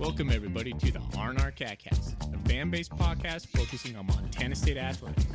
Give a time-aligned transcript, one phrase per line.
[0.00, 5.26] Welcome, everybody, to the R&R Catcast, a fan-based podcast focusing on Montana State athletics.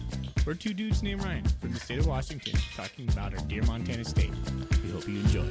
[0.43, 4.03] We're two dudes named Ryan from the state of Washington talking about our dear Montana
[4.03, 4.31] State.
[4.83, 5.45] We hope you enjoy.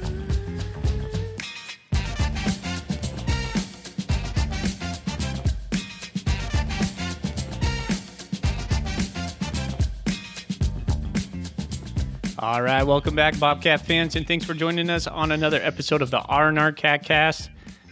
[12.37, 16.11] All right, welcome back, Bobcat fans, and thanks for joining us on another episode of
[16.11, 17.47] the R&R Catcast.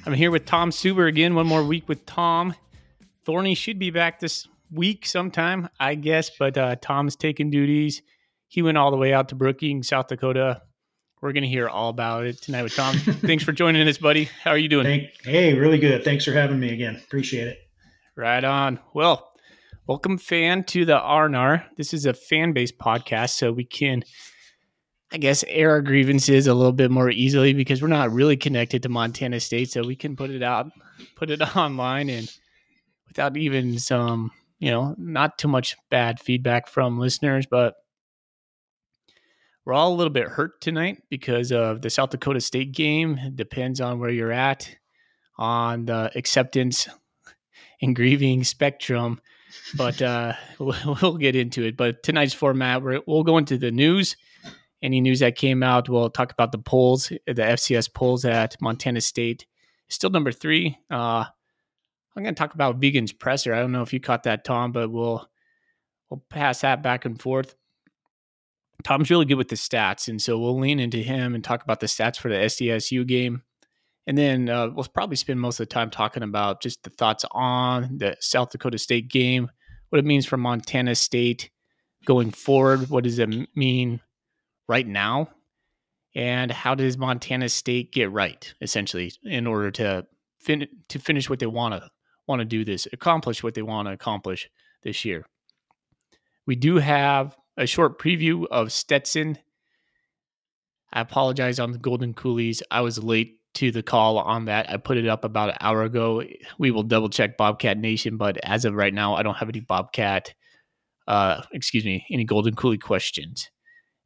[0.06, 1.34] I'm here with Tom Stuber again.
[1.34, 2.56] One more week with Tom.
[3.24, 8.02] Thorny should be back this week sometime, I guess, but uh, Tom's taking duties.
[8.50, 10.62] He went all the way out to Brookings, South Dakota.
[11.22, 12.98] We're going to hear all about it tonight with Tom.
[12.98, 14.26] Thanks for joining us, buddy.
[14.44, 14.84] How are you doing?
[14.84, 16.04] Thank, hey, really good.
[16.04, 17.02] Thanks for having me again.
[17.06, 17.60] Appreciate it.
[18.18, 18.80] Right on.
[18.94, 19.32] Well,
[19.88, 21.66] welcome, fan, to the R&R.
[21.78, 24.04] This is a fan-based podcast, so we can–
[25.14, 28.82] I guess, air our grievances a little bit more easily because we're not really connected
[28.82, 30.72] to Montana State, so we can put it out,
[31.16, 32.32] put it online, and
[33.08, 37.76] without even some, you know, not too much bad feedback from listeners, but
[39.66, 43.20] we're all a little bit hurt tonight because of the South Dakota State game.
[43.20, 44.68] It depends on where you're at
[45.38, 46.90] on the acceptance
[47.84, 49.22] and grieving spectrum,
[49.76, 51.78] but uh, we'll get into it.
[51.78, 54.18] But tonight's format, we'll go into the news
[54.84, 55.90] any news that came out.
[55.90, 59.48] We'll talk about the polls, the FCS polls at Montana State.
[59.88, 60.78] Still number three.
[60.92, 61.26] Uh,
[62.16, 63.54] I'm going to talk about Vigen's presser.
[63.54, 65.28] I don't know if you caught that, Tom, but we'll
[66.10, 67.56] we'll pass that back and forth.
[68.84, 71.80] Tom's really good with the stats, and so we'll lean into him and talk about
[71.80, 73.42] the stats for the SDSU game.
[74.06, 77.24] And then uh, we'll probably spend most of the time talking about just the thoughts
[77.32, 79.50] on the South Dakota State game,
[79.90, 81.50] what it means for Montana State
[82.06, 82.90] going forward.
[82.90, 84.02] What does it mean
[84.74, 85.30] right now?
[86.16, 90.08] And how does Montana State get right, essentially, in order to
[90.40, 91.92] fin- to finish what they want to
[92.28, 94.50] want to do this, accomplish what they want to accomplish
[94.82, 95.28] this year?
[96.48, 99.38] We do have a short preview of Stetson.
[100.92, 102.64] I apologize on the Golden Coolies.
[102.72, 104.72] I was late to the call on that.
[104.72, 106.24] I put it up about an hour ago.
[106.58, 109.60] We will double check Bobcat Nation, but as of right now, I don't have any
[109.60, 110.34] Bobcat,
[111.08, 113.52] uh, excuse me, any Golden Coolie questions.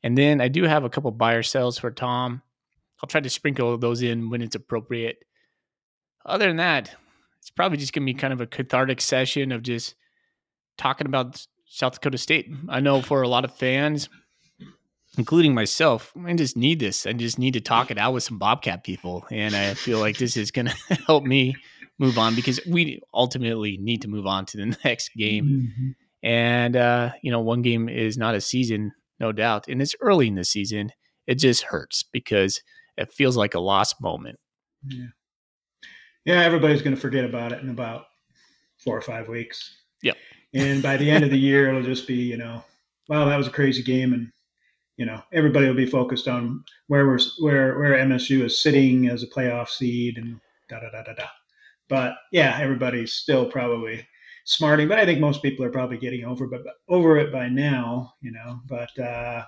[0.08, 2.42] And then I do have a couple buyer sales for Tom.
[3.04, 5.18] I'll try to sprinkle those in when it's appropriate.
[6.26, 6.96] Other than that,
[7.40, 9.96] it's probably just going to be kind of a cathartic session of just
[10.78, 12.50] talking about South Dakota State.
[12.70, 14.08] I know for a lot of fans,
[15.18, 17.06] including myself, I just need this.
[17.06, 19.26] I just need to talk it out with some Bobcat people.
[19.30, 21.58] And I feel like this is going to help me
[22.00, 25.46] move on because we ultimately need to move on to the next game.
[25.46, 25.90] Mm-hmm.
[26.24, 29.68] And, uh, you know, one game is not a season no doubt.
[29.68, 30.92] And it's early in the season.
[31.26, 32.62] It just hurts because
[32.98, 34.40] it feels like a lost moment.
[34.86, 35.08] Yeah.
[36.26, 38.06] Yeah, everybody's going to forget about it in about
[38.84, 39.78] four or five weeks.
[40.04, 40.18] Yep.
[40.54, 42.64] And by the end of the year, it'll just be, you know,
[43.08, 44.14] wow, that was a crazy game.
[44.14, 44.30] And,
[44.98, 49.24] you know, everybody will be focused on where we're, where, where MSU is sitting as
[49.24, 50.40] a playoff seed and
[50.70, 51.28] da, da, da, da, da.
[51.90, 54.06] But yeah, everybody's still probably
[54.48, 58.14] smarting, but I think most people are probably getting over but over it by now,
[58.22, 58.60] you know.
[58.68, 59.44] But uh,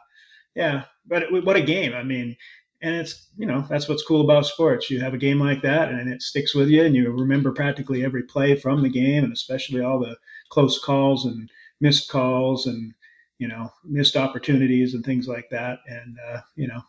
[0.55, 1.93] yeah, but it, what a game!
[1.93, 2.35] I mean,
[2.81, 4.89] and it's you know that's what's cool about sports.
[4.89, 8.03] You have a game like that, and it sticks with you, and you remember practically
[8.03, 10.15] every play from the game, and especially all the
[10.49, 11.49] close calls and
[11.81, 12.93] missed calls and
[13.39, 16.81] you know missed opportunities and things like that, and uh, you know.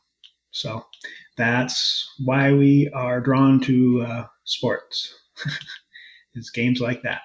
[0.53, 0.85] So
[1.37, 5.15] that's why we are drawn to uh, sports.
[6.35, 7.21] it's games like that.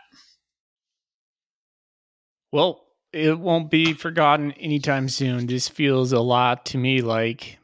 [2.55, 5.45] Well, it won't be forgotten anytime soon.
[5.45, 7.59] This feels a lot to me like,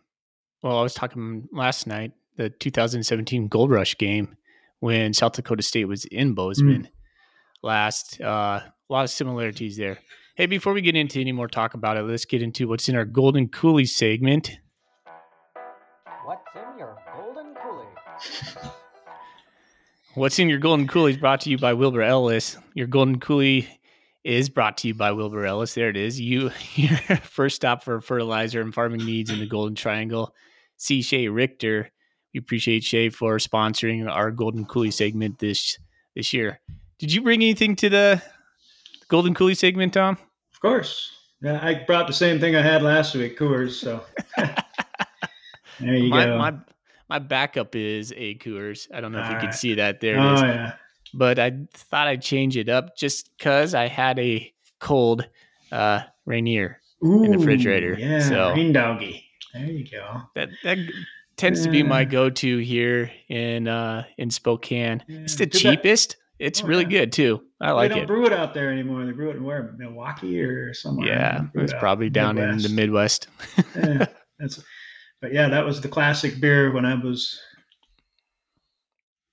[0.62, 4.36] well, I was talking last night, the 2017 Gold Rush game
[4.82, 6.90] when South Dakota State was in Bozeman mm.
[7.64, 8.20] last.
[8.20, 9.98] Uh, a lot of similarities there.
[10.36, 12.98] Hey, before we get into any more talk about it, let's get into what's in
[12.98, 14.58] our Golden Coolie segment.
[16.26, 18.72] What's in your Golden Coolie?
[20.16, 22.58] What's in your Golden Coolie is brought to you by Wilbur Ellis.
[22.74, 23.70] Your Golden Coolie
[24.24, 25.74] is brought to you by Wilbur Ellis.
[25.74, 26.20] There it is.
[26.20, 30.36] You your first stop for fertilizer and farming needs in the Golden Triangle.
[30.78, 31.90] See Shay Richter.
[32.34, 35.78] We appreciate Shay for sponsoring our Golden Coolie segment this
[36.16, 36.60] this year.
[36.98, 38.22] Did you bring anything to the
[39.08, 40.18] Golden Coolie segment, Tom?
[40.54, 41.12] Of course.
[41.42, 43.72] Yeah, I brought the same thing I had last week, Coors.
[43.72, 44.04] So
[44.38, 46.38] there you my, go.
[46.38, 46.54] My
[47.10, 48.88] my backup is a Coors.
[48.94, 49.44] I don't know if All you right.
[49.44, 50.00] can see that.
[50.00, 50.42] There oh, it is.
[50.42, 50.74] Yeah
[51.14, 55.28] but I thought I'd change it up just because I had a cold
[55.72, 57.96] uh, Rainier Ooh, in the refrigerator.
[57.98, 59.26] Yeah, so, rain doggy.
[59.54, 60.22] There you go.
[60.36, 60.78] That that
[61.38, 65.04] tends to be my go-to here in uh in Spokane.
[65.08, 65.50] It's the Yeah.
[65.50, 66.18] Bad- cheapest.
[66.40, 66.90] It's Oh, really yeah.
[66.90, 67.44] good too.
[67.60, 67.94] I they like it.
[67.94, 69.06] They don't brew it out there anymore.
[69.06, 71.08] They brew it in where Milwaukee or somewhere.
[71.08, 73.28] Yeah, it it's probably down in the Midwest.
[73.76, 74.06] yeah,
[74.40, 74.64] that's,
[75.22, 77.40] but yeah, that was the classic beer when I was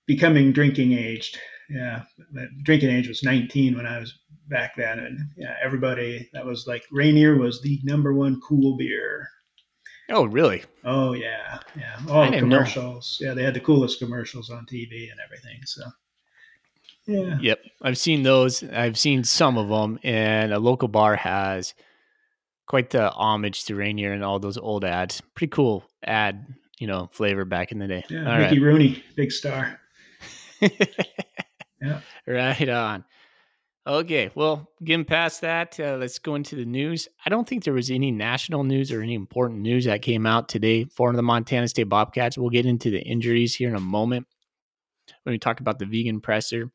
[0.06, 1.38] becoming drinking aged.
[1.70, 4.18] Yeah, the drinking age was 19 when I was
[4.48, 9.28] back then, and yeah, everybody that was like Rainier was the number one cool beer.
[10.10, 10.62] Oh, really?
[10.84, 12.56] Oh yeah, yeah, all the didn't know.
[12.56, 13.18] commercials.
[13.20, 15.58] Yeah, they had the coolest commercials on TV and everything.
[15.66, 15.82] So
[17.06, 18.62] yeah, Yep, I've seen those.
[18.62, 21.74] I've seen some of them, and a local bar has
[22.66, 25.20] quite the homage to Rainier and all those old ads.
[25.34, 26.46] Pretty cool ad,
[26.78, 28.04] you know, flavor back in the day.
[28.08, 29.78] yeah, All Mickey Rooney, big star.
[31.80, 32.00] Yeah.
[32.26, 33.04] Right on.
[33.86, 37.08] Okay, well, getting past that, uh, let's go into the news.
[37.24, 40.48] I don't think there was any national news or any important news that came out
[40.50, 42.36] today for the Montana State Bobcats.
[42.36, 44.26] We'll get into the injuries here in a moment
[45.22, 46.70] when we talk about the Vigen presser.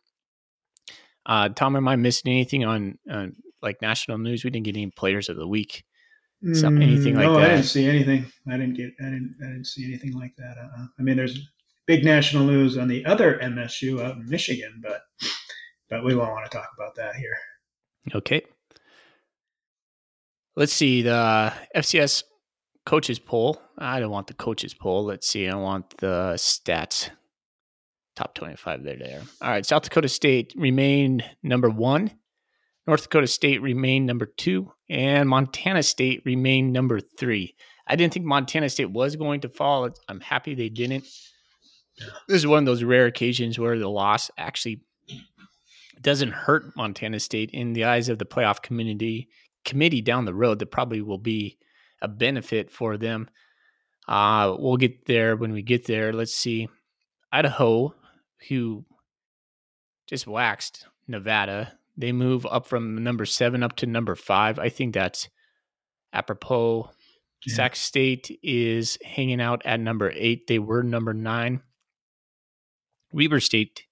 [1.26, 3.28] Uh, Tom, am I missing anything on uh,
[3.62, 4.44] like national news?
[4.44, 5.84] We didn't get any players of the week.
[6.54, 7.32] Some- anything like that.
[7.32, 8.26] no, I didn't see anything.
[8.50, 8.90] I didn't get.
[9.00, 9.36] I didn't.
[9.42, 10.56] I didn't see anything like that.
[10.58, 10.86] Uh-uh.
[11.00, 11.40] I mean, there's
[11.86, 15.02] big national news on the other MSU out in Michigan, but
[15.90, 17.38] but we won't want to talk about that here.
[18.16, 18.44] Okay.
[20.56, 22.24] Let's see the FCS
[22.86, 23.62] coaches poll.
[23.78, 25.06] I don't want the coaches poll.
[25.06, 25.48] Let's see.
[25.48, 27.10] I want the stats.
[28.16, 29.22] Top 25 there, there.
[29.42, 29.66] All right.
[29.66, 32.12] South Dakota State remained number one.
[32.86, 34.72] North Dakota State remained number two.
[34.90, 37.56] And Montana State remained number three.
[37.88, 39.90] I didn't think Montana State was going to fall.
[40.08, 41.06] I'm happy they didn't.
[42.28, 44.82] This is one of those rare occasions where the loss actually
[46.02, 49.30] doesn't hurt Montana State in the eyes of the playoff community
[49.64, 50.60] committee down the road.
[50.60, 51.58] That probably will be
[52.02, 53.30] a benefit for them.
[54.08, 56.12] Uh, we'll get there when we get there.
[56.12, 56.68] Let's see.
[57.32, 57.96] Idaho,
[58.50, 58.86] who
[60.08, 64.60] just waxed Nevada, they move up from number seven up to number five.
[64.60, 65.30] I think that's
[66.12, 66.90] apropos.
[67.46, 67.56] Yeah.
[67.56, 70.48] Sac State is hanging out at number eight.
[70.48, 71.62] They were number nine.
[73.14, 73.84] Weber State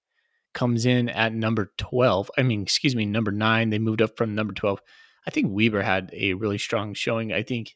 [0.52, 2.30] comes in at number 12.
[2.36, 3.70] I mean, excuse me, number nine.
[3.70, 4.80] They moved up from number 12.
[5.26, 7.32] I think Weber had a really strong showing.
[7.32, 7.74] I think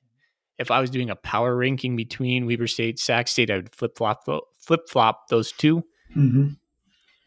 [0.58, 3.96] if I was doing a power ranking between Weber State, Sac State, I would flip
[3.96, 4.24] flop
[4.58, 5.84] flip flop those two.
[6.16, 6.48] Mm-hmm.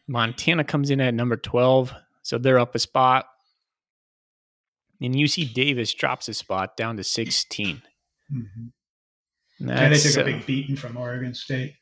[0.08, 3.26] Montana comes in at number 12, so they're up a spot.
[5.00, 7.82] And UC Davis drops a spot down to 16.
[8.32, 8.66] Mm-hmm.
[9.60, 11.74] And Yeah, they that's, took a uh, big beating from Oregon State.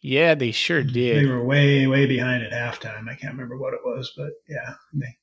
[0.00, 1.24] yeah, they sure did.
[1.24, 3.08] They were way, way behind at halftime.
[3.08, 5.16] I can't remember what it was, but yeah, they.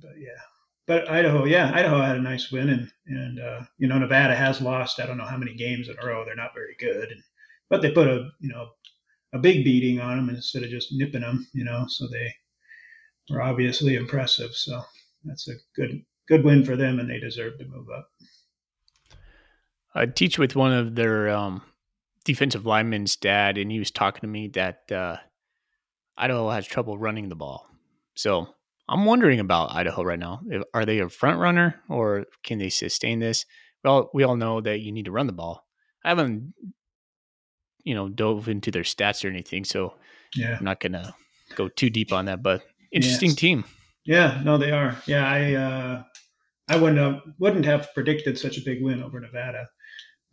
[0.00, 0.40] But yeah,
[0.86, 4.60] but Idaho, yeah, Idaho had a nice win, and and uh, you know Nevada has
[4.60, 4.98] lost.
[4.98, 6.24] I don't know how many games in a row.
[6.24, 7.22] They're not very good, and,
[7.70, 8.70] but they put a you know
[9.32, 11.46] a big beating on them instead of just nipping them.
[11.52, 12.34] You know, so they
[13.30, 14.54] were obviously impressive.
[14.54, 14.82] So
[15.24, 18.08] that's a good good win for them, and they deserve to move up.
[19.94, 21.62] I teach with one of their um,
[22.24, 25.16] defensive linemen's dad, and he was talking to me that uh,
[26.16, 27.66] Idaho has trouble running the ball.
[28.14, 28.48] So
[28.88, 30.40] I'm wondering about Idaho right now.
[30.48, 33.44] If- Are they a front runner, or can they sustain this?
[33.84, 35.66] Well, we all know that you need to run the ball.
[36.04, 36.54] I haven't,
[37.84, 39.94] you know, dove into their stats or anything, so
[40.36, 40.56] Yeah.
[40.58, 41.14] I'm not gonna
[41.56, 42.42] go too deep on that.
[42.42, 43.36] But interesting Yes.
[43.38, 43.64] team.
[44.04, 44.96] Yeah, no, they are.
[45.06, 46.02] Yeah, I uh,
[46.68, 49.68] I wouldn't have wouldn't have predicted such a big win over Nevada,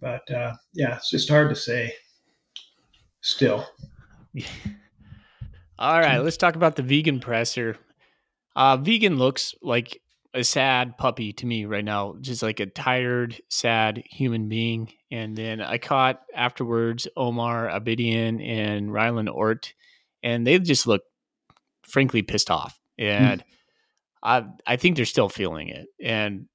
[0.01, 1.93] but uh, yeah, it's just hard to say.
[3.21, 3.67] Still,
[5.79, 7.77] All right, let's talk about the Vigen presser.
[8.55, 10.01] Uh, Vigen looks like
[10.33, 14.91] a sad puppy to me right now, just like a tired, sad human being.
[15.11, 19.73] And then I caught afterwards Omar Abidian and Rylan Ortt,
[20.21, 21.01] and they just look
[21.83, 22.79] frankly pissed off.
[22.97, 23.43] And
[24.21, 25.87] I I think they're still feeling it.
[26.03, 26.47] And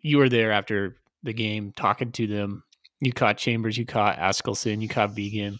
[0.00, 2.64] you were there after the game talking to them.
[3.02, 5.58] You caught Chambers, you caught Askelson, you caught Vigen.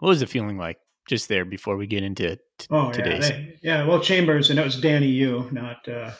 [0.00, 3.28] What was the feeling like just there before we get into t- oh yeah, today's?
[3.28, 3.86] they, yeah.
[3.86, 6.12] Well, Chambers and it was Danny you, not uh,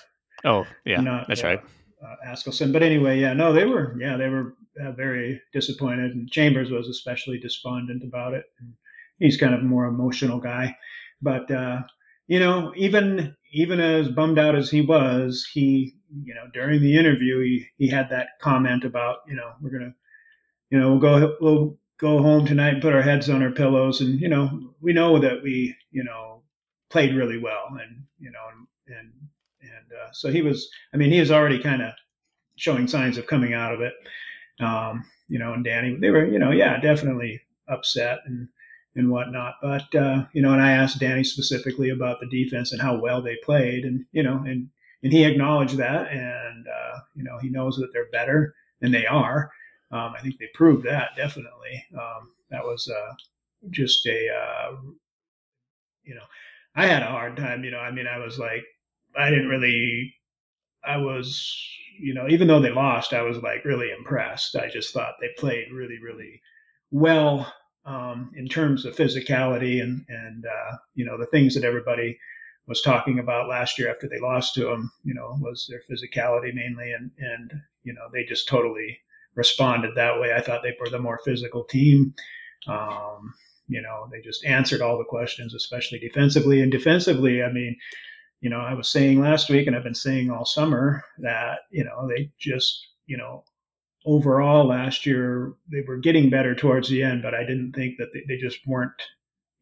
[0.44, 1.60] oh, yeah, not that's uh, right.
[2.04, 2.74] uh, Askelson.
[2.74, 6.86] But anyway, yeah, no, they were yeah they were uh, very disappointed, and Chambers was
[6.86, 8.44] especially despondent about it.
[8.60, 8.74] And
[9.18, 10.76] he's kind of a more emotional guy,
[11.22, 11.80] but uh,
[12.26, 16.96] you know, even even as bummed out as he was, he you know during the
[16.96, 19.94] interview he he had that comment about you know we're gonna
[20.70, 24.00] you know we'll go we'll go home tonight and put our heads on our pillows
[24.00, 26.42] and you know we know that we you know
[26.90, 28.66] played really well and you know and
[28.98, 29.12] and,
[29.62, 31.92] and uh, so he was I mean he was already kind of
[32.56, 33.94] showing signs of coming out of it
[34.60, 38.48] Um, you know, and Danny, they were, you know, yeah, definitely upset and
[38.96, 39.54] and whatnot.
[39.62, 43.22] But uh, you know, and I asked Danny specifically about the defense and how well
[43.22, 44.70] they played, and you know, and
[45.02, 49.06] and he acknowledged that, and uh, you know, he knows that they're better, and they
[49.06, 49.50] are.
[49.90, 51.84] Um, I think they proved that definitely.
[51.94, 53.14] Um, that was uh,
[53.70, 54.76] just a, uh,
[56.04, 56.24] you know,
[56.74, 57.64] I had a hard time.
[57.64, 58.64] You know, I mean, I was like,
[59.16, 60.14] I didn't really,
[60.84, 61.56] I was,
[61.98, 64.56] you know, even though they lost, I was like really impressed.
[64.56, 66.40] I just thought they played really, really
[66.90, 67.52] well
[67.88, 72.18] um, in terms of physicality and and uh, you know the things that everybody
[72.68, 74.92] was talking about last year after they lost to them.
[75.02, 78.98] You know, was their physicality mainly, and and you know they just totally
[79.34, 80.34] responded that way.
[80.34, 82.14] I thought they were the more physical team.
[82.66, 83.34] Um,
[83.68, 86.60] you know, they just answered all the questions, especially defensively.
[86.60, 87.76] And defensively, I mean,
[88.40, 91.84] you know, I was saying last week, and I've been saying all summer that you
[91.84, 93.44] know they just you know
[94.06, 98.08] overall last year they were getting better towards the end, but I didn't think that
[98.12, 99.02] they, they just weren't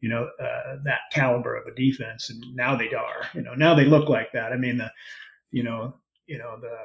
[0.01, 3.27] you know uh, that caliber of a defense, and now they are.
[3.33, 4.51] You know, now they look like that.
[4.51, 4.91] I mean, the
[5.51, 5.93] you know
[6.27, 6.77] you know the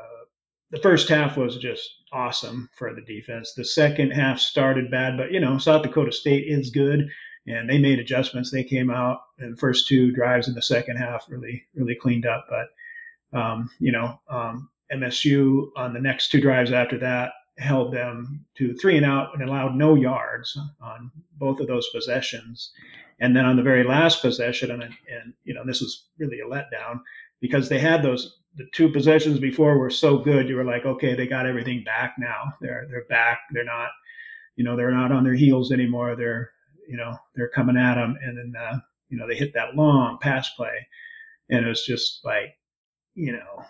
[0.70, 3.52] the first half was just awesome for the defense.
[3.54, 7.08] The second half started bad, but you know South Dakota State is good,
[7.46, 8.50] and they made adjustments.
[8.50, 12.26] They came out and the first two drives in the second half really really cleaned
[12.26, 17.92] up, but um, you know um, MSU on the next two drives after that held
[17.92, 22.72] them to three and out and allowed no yards on both of those possessions.
[23.20, 26.46] And then on the very last possession, and, and you know, this was really a
[26.46, 27.00] letdown
[27.40, 30.48] because they had those the two possessions before were so good.
[30.48, 32.52] You were like, okay, they got everything back now.
[32.60, 33.40] They're they're back.
[33.52, 33.90] They're not,
[34.56, 36.16] you know, they're not on their heels anymore.
[36.16, 36.50] They're
[36.88, 38.78] you know they're coming at them, and then uh,
[39.08, 40.86] you know they hit that long pass play,
[41.48, 42.56] and it was just like,
[43.14, 43.64] you know,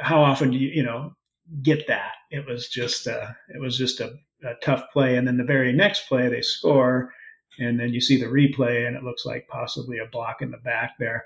[0.00, 1.14] how often do you you know
[1.62, 2.12] get that.
[2.30, 5.16] It was just a, uh, it was just a, a tough play.
[5.16, 7.12] And then the very next play, they score,
[7.58, 10.58] and then you see the replay, and it looks like possibly a block in the
[10.58, 11.24] back there.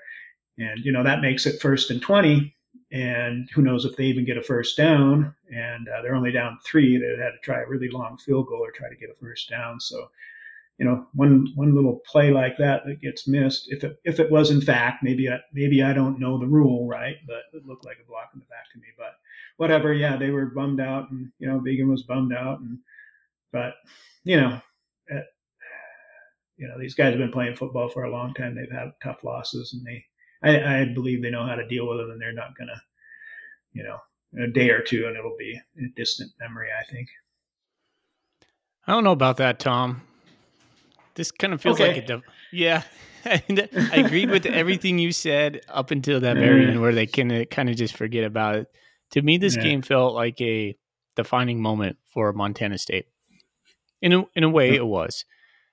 [0.57, 2.55] And you know that makes it first and twenty.
[2.91, 5.35] And who knows if they even get a first down?
[5.49, 6.97] And uh, they're only down three.
[6.97, 9.49] They had to try a really long field goal or try to get a first
[9.49, 9.79] down.
[9.79, 10.07] So
[10.77, 13.65] you know, one one little play like that that gets missed.
[13.69, 16.87] If it if it was in fact, maybe I, maybe I don't know the rule
[16.87, 18.87] right, but it looked like a block in the back to me.
[18.97, 19.13] But
[19.57, 22.79] whatever, yeah, they were bummed out, and you know, Vigen was bummed out, and
[23.51, 23.73] but
[24.23, 24.61] you know,
[26.57, 28.55] you know, these guys have been playing football for a long time.
[28.55, 30.03] They've had tough losses, and they,
[30.43, 32.81] I, I believe they know how to deal with them, and they're not gonna,
[33.73, 33.97] you know,
[34.43, 36.69] a day or two, and it'll be a distant memory.
[36.71, 37.07] I think.
[38.87, 40.01] I don't know about that, Tom.
[41.15, 41.93] This kind of feels okay.
[41.93, 42.83] like a de- yeah.
[43.25, 43.41] I
[43.93, 47.75] agreed with everything you said up until that very end, where they can kind of
[47.75, 48.71] just forget about it.
[49.11, 49.63] To me, this yeah.
[49.63, 50.75] game felt like a
[51.15, 53.05] defining moment for Montana State.
[54.01, 55.25] In a, in a way, it was.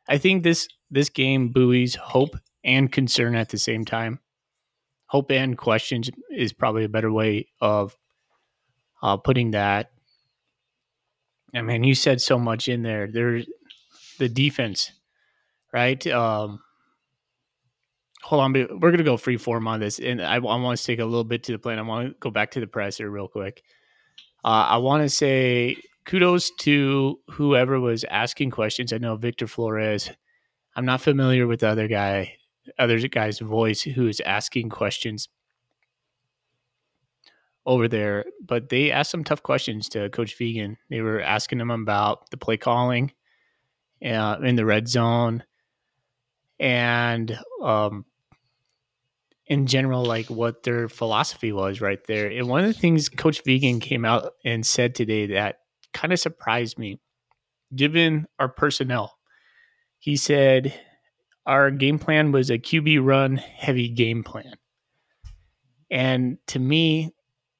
[0.09, 4.21] I think this this game buoys hope and concern at the same time.
[5.07, 7.97] Hope and questions is probably a better way of
[9.03, 9.91] uh, putting that.
[11.55, 13.07] I mean, you said so much in there.
[13.07, 13.47] There's
[14.19, 14.93] the defense
[15.75, 16.07] right?
[16.07, 16.61] Um,
[18.25, 20.85] hold on, we're going to go free form on this, and I, I want to
[20.85, 21.79] take a little bit to the plan.
[21.79, 23.63] I want to go back to the presser real quick.
[24.43, 25.77] Uh, I want to say
[26.07, 28.95] kudos to whoever was asking questions.
[28.95, 30.11] I know Victor Flores.
[30.75, 32.35] I'm not familiar with the other guy,
[32.79, 35.29] other guy's voice who is asking questions
[37.67, 40.79] over there, but they asked some tough questions to Coach Vigen.
[40.89, 43.13] They were asking him about the play calling
[44.05, 45.45] uh, in the red zone,
[46.59, 48.07] and um,
[49.47, 52.29] in general, like what their philosophy was right there.
[52.29, 55.57] And one of the things Coach Vigen came out and said today that
[55.93, 57.01] kind of surprised me,
[57.75, 59.17] given our personnel.
[59.99, 60.79] He said
[61.47, 64.55] our game plan was a QB run heavy game plan.
[65.91, 67.15] And to me,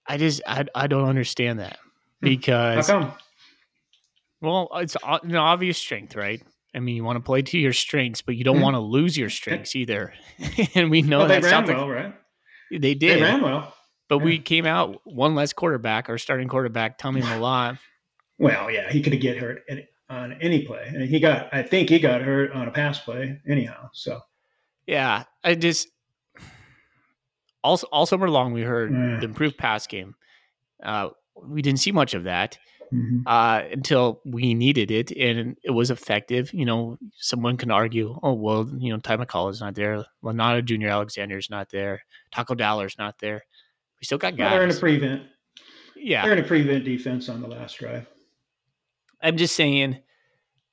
[0.07, 1.79] I just I, I don't understand that
[2.21, 2.29] hmm.
[2.29, 2.89] because
[4.41, 6.43] well, it's an obvious strength, right?
[6.75, 8.65] I mean, you want to play to your strengths, but you don't mm-hmm.
[8.65, 10.13] want to lose your strengths either.
[10.75, 12.15] and we know well, that they ran well, right?
[12.71, 13.19] They did.
[13.19, 13.75] They ran well.
[14.09, 14.25] But yeah.
[14.25, 17.79] we came out one less quarterback, our starting quarterback, Tommy Mellott.
[18.39, 19.63] Well, yeah, he could get hurt
[20.11, 20.85] on any play.
[20.89, 23.91] And he got, I think he got hurt on a pass play anyhow.
[23.93, 24.21] So,
[24.87, 25.89] yeah, I just
[27.63, 30.15] all all summer long we heard the improved pass game.
[30.83, 31.11] Uh,
[31.43, 32.59] we didn't see much of that
[32.95, 33.21] mm-hmm.
[33.27, 36.53] uh, until we needed it, and it was effective.
[36.55, 40.65] You know, someone can argue, oh well, you know, Ty McCall is not there, Lonyatta
[40.65, 43.43] Junior Alexander is not there, Taco Dowler's not there.
[44.01, 44.53] We still got guys.
[44.53, 45.23] They're in a prevent.
[45.97, 48.07] Yeah, they're in a prevent defense on the last drive.
[49.23, 49.99] I'm just saying,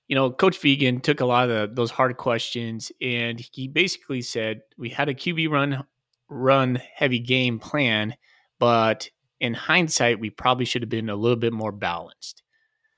[0.08, 4.22] you know, Coach Vigen took a lot of the, those hard questions, and he basically
[4.22, 5.86] said we had a QB run
[6.30, 8.16] run heavy game plan,
[8.60, 9.10] but
[9.42, 12.44] in hindsight, we probably should have been a little bit more balanced.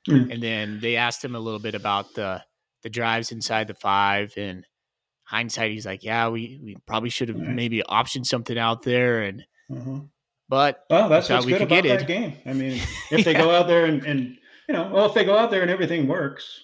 [0.08, 0.34] Mm.
[0.34, 2.44] And then they asked him a little bit about the
[2.84, 4.68] the drives inside the five, and
[5.24, 7.48] hindsight, he's like, "Yeah, we we probably should have right.
[7.48, 10.00] maybe optioned something out there." And mm-hmm.
[10.50, 12.34] but well, that's what's good about that game.
[12.46, 12.74] I mean,
[13.12, 13.24] if yeah.
[13.24, 15.72] they go out there and, and you know, well, if they go out there and
[15.72, 16.60] everything works,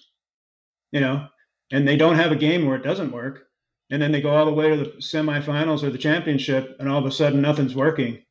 [0.92, 1.26] you know,
[1.72, 3.46] and they don't have a game where it doesn't work,
[3.90, 6.98] and then they go all the way to the semifinals or the championship, and all
[6.98, 8.22] of a sudden nothing's working,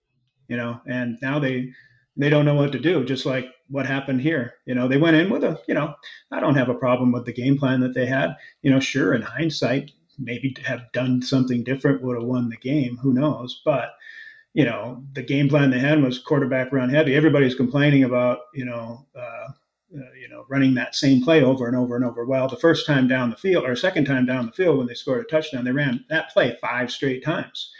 [0.49, 1.71] you know, and now they
[2.17, 4.55] they don't know what to do, just like what happened here.
[4.65, 5.95] You know, they went in with a, you know,
[6.31, 8.35] I don't have a problem with the game plan that they had.
[8.61, 12.97] You know, sure, in hindsight, maybe have done something different would have won the game.
[12.97, 13.61] Who knows?
[13.63, 13.91] But
[14.53, 17.15] you know, the game plan they had was quarterback run heavy.
[17.15, 19.47] Everybody's complaining about, you know, uh,
[19.95, 22.25] uh, you know, running that same play over and over and over.
[22.25, 24.93] Well, the first time down the field or second time down the field when they
[24.93, 27.71] scored a touchdown, they ran that play five straight times.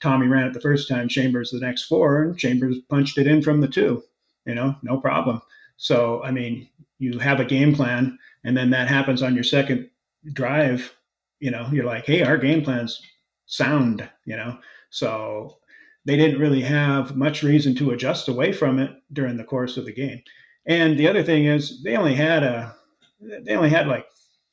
[0.00, 3.42] Tommy ran it the first time, Chambers the next four, and Chambers punched it in
[3.42, 4.02] from the two.
[4.46, 5.42] You know, no problem.
[5.76, 9.90] So, I mean, you have a game plan, and then that happens on your second
[10.32, 10.94] drive.
[11.40, 13.00] You know, you're like, hey, our game plan's
[13.46, 14.08] sound.
[14.24, 14.58] You know,
[14.90, 15.58] so
[16.04, 19.84] they didn't really have much reason to adjust away from it during the course of
[19.84, 20.22] the game.
[20.66, 22.74] And the other thing is, they only had a
[23.20, 24.06] they only had like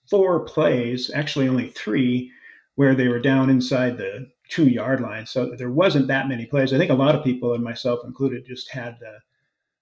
[0.10, 2.32] four plays, actually only three,
[2.76, 5.26] where they were down inside the two yard line.
[5.26, 6.74] So there wasn't that many plays.
[6.74, 9.20] I think a lot of people, and myself included, just had the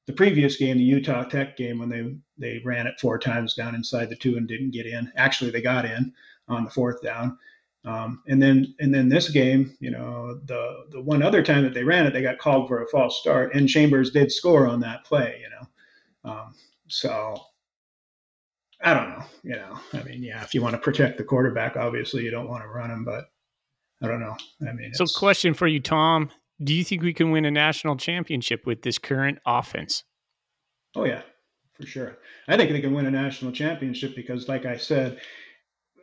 [0.06, 3.76] the previous game, the Utah Tech game, when they they ran it four times down
[3.76, 5.12] inside the two and didn't get in.
[5.16, 6.14] Actually, they got in
[6.48, 7.38] on the fourth down.
[7.86, 11.74] Um, and then and then this game, you know, the the one other time that
[11.74, 14.80] they ran it, they got called for a false start, and Chambers did score on
[14.82, 15.42] that play.
[15.42, 16.56] You know, um,
[16.88, 17.36] so
[18.82, 19.26] I don't know.
[19.44, 22.48] You know, I mean, yeah, if you want to protect the quarterback, obviously you don't
[22.48, 23.26] want to run him, but
[24.04, 24.36] I don't know.
[24.68, 26.30] I mean, so question for you, Tom:
[26.62, 30.04] Do you think we can win a national championship with this current offense?
[30.96, 31.22] Oh yeah,
[31.74, 32.18] for sure.
[32.48, 35.20] I think they can win a national championship because, like I said,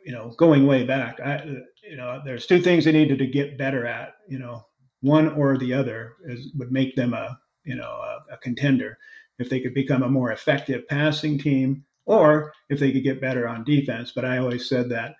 [0.03, 1.43] you know, going way back, I,
[1.83, 4.15] you know, there's two things they needed to get better at.
[4.27, 4.65] You know,
[5.01, 8.97] one or the other is, would make them a, you know, a, a contender
[9.37, 13.47] if they could become a more effective passing team, or if they could get better
[13.47, 14.11] on defense.
[14.13, 15.15] But I always said that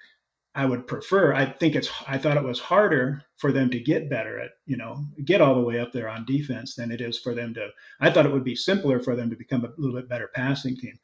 [0.54, 1.34] I would prefer.
[1.34, 1.90] I think it's.
[2.08, 5.56] I thought it was harder for them to get better at, you know, get all
[5.56, 7.70] the way up there on defense than it is for them to.
[8.02, 10.76] I thought it would be simpler for them to become a little bit better passing
[10.76, 11.00] team.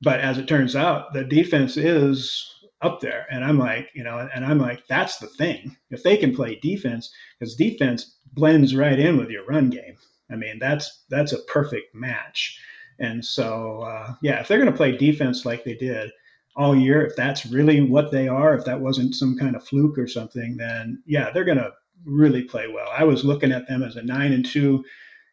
[0.00, 2.46] But as it turns out, the defense is
[2.80, 5.76] up there, and I'm like, you know, and I'm like, that's the thing.
[5.90, 9.98] If they can play defense, because defense blends right in with your run game.
[10.30, 12.58] I mean, that's that's a perfect match.
[13.00, 16.10] And so, uh, yeah, if they're going to play defense like they did
[16.58, 19.96] all year, if that's really what they are, if that wasn't some kind of fluke
[19.96, 21.72] or something, then yeah, they're going to
[22.04, 22.88] really play well.
[22.92, 24.84] I was looking at them as a nine and two,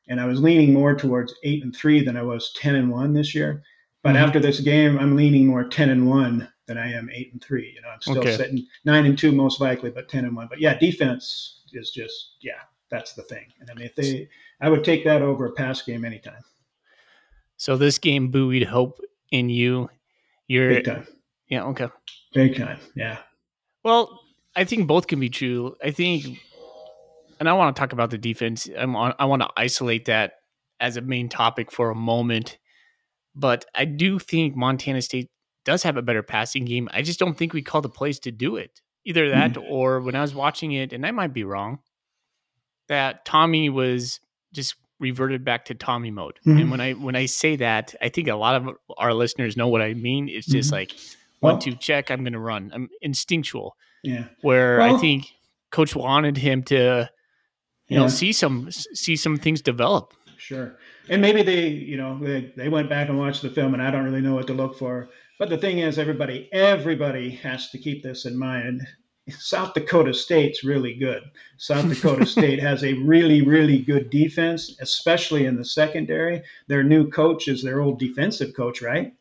[0.08, 3.14] and I was leaning more towards eight and three than I was ten and one
[3.14, 3.64] this year.
[4.04, 4.24] But mm-hmm.
[4.24, 7.74] after this game, I'm leaning more ten and one than I am eight and three.
[7.76, 8.38] You know, I'm still okay.
[8.38, 10.48] sitting nine and two most likely, but ten and one.
[10.48, 12.62] But yeah, defense is just yeah,
[12.92, 13.48] that's the thing.
[13.60, 14.30] And I mean, if they,
[14.62, 16.44] I would take that over a pass game anytime.
[17.58, 19.00] So this game buoyed hope
[19.32, 19.90] in you.
[20.48, 20.84] You're.
[21.49, 21.63] Yeah.
[21.65, 21.88] Okay.
[22.34, 22.79] Big time.
[22.95, 23.19] Yeah.
[23.84, 24.21] Well,
[24.55, 25.75] I think both can be true.
[25.84, 26.39] I think,
[27.39, 28.69] and I want to talk about the defense.
[28.77, 30.34] I'm on, I want to isolate that
[30.79, 32.58] as a main topic for a moment,
[33.36, 35.29] but I do think Montana State
[35.65, 36.89] does have a better passing game.
[36.93, 38.81] I just don't think we call the plays to do it.
[39.03, 39.63] Either that, mm.
[39.69, 41.79] or when I was watching it, and I might be wrong,
[42.88, 44.19] that Tommy was
[44.53, 46.39] just reverted back to Tommy mode.
[46.45, 46.60] Mm-hmm.
[46.60, 49.67] And when I when I say that, I think a lot of our listeners know
[49.67, 50.29] what I mean.
[50.29, 50.75] It's just mm-hmm.
[50.75, 50.95] like
[51.45, 52.12] one, two, check.
[52.12, 52.71] I'm going to run.
[52.73, 53.75] I'm instinctual.
[54.03, 54.25] Yeah.
[54.41, 55.25] Where well, I think
[55.71, 57.10] coach wanted him to,
[57.88, 57.99] you yeah.
[57.99, 60.13] know, see some, see some things develop.
[60.38, 60.77] Sure.
[61.10, 63.91] And maybe they, you know, they, they went back and watched the film and I
[63.91, 65.10] don't really know what to look for.
[65.39, 68.81] But the thing is, everybody, everybody has to keep this in mind.
[69.29, 71.23] South Dakota State's really good.
[71.58, 76.43] South Dakota State has a really, really good defense, especially in the secondary.
[76.67, 79.13] Their new coach is their old defensive coach, right?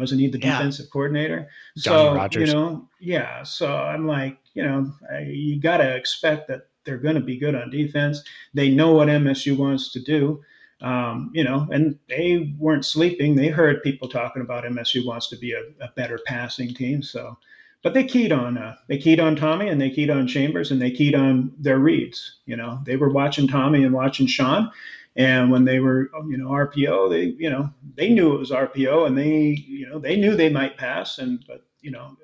[0.00, 0.58] Wasn't he the yeah.
[0.58, 1.48] defensive coordinator?
[1.76, 3.42] So, you know, yeah.
[3.42, 7.38] So I'm like, you know, I, you got to expect that they're going to be
[7.38, 8.22] good on defense.
[8.54, 10.42] They know what MSU wants to do.
[10.82, 13.34] Um, you know, and they weren't sleeping.
[13.34, 17.02] They heard people talking about MSU wants to be a, a better passing team.
[17.02, 17.36] So,
[17.82, 20.80] but they keyed on uh, they keyed on Tommy and they keyed on Chambers and
[20.80, 22.38] they keyed on their reads.
[22.46, 24.70] You know, they were watching Tommy and watching Sean,
[25.16, 29.06] And when they were, you know, RPO, they, you know, they knew it was RPO,
[29.06, 32.16] and they, you know, they knew they might pass, and but you know,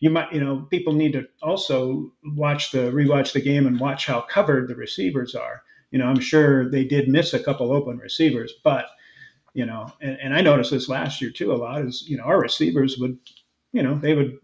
[0.00, 4.06] you might, you know, people need to also watch the rewatch the game and watch
[4.06, 5.62] how covered the receivers are.
[5.90, 8.86] You know, I'm sure they did miss a couple open receivers, but
[9.54, 12.24] you know, and, and I noticed this last year too a lot is, you know,
[12.24, 13.16] our receivers would,
[13.72, 14.36] you know, they would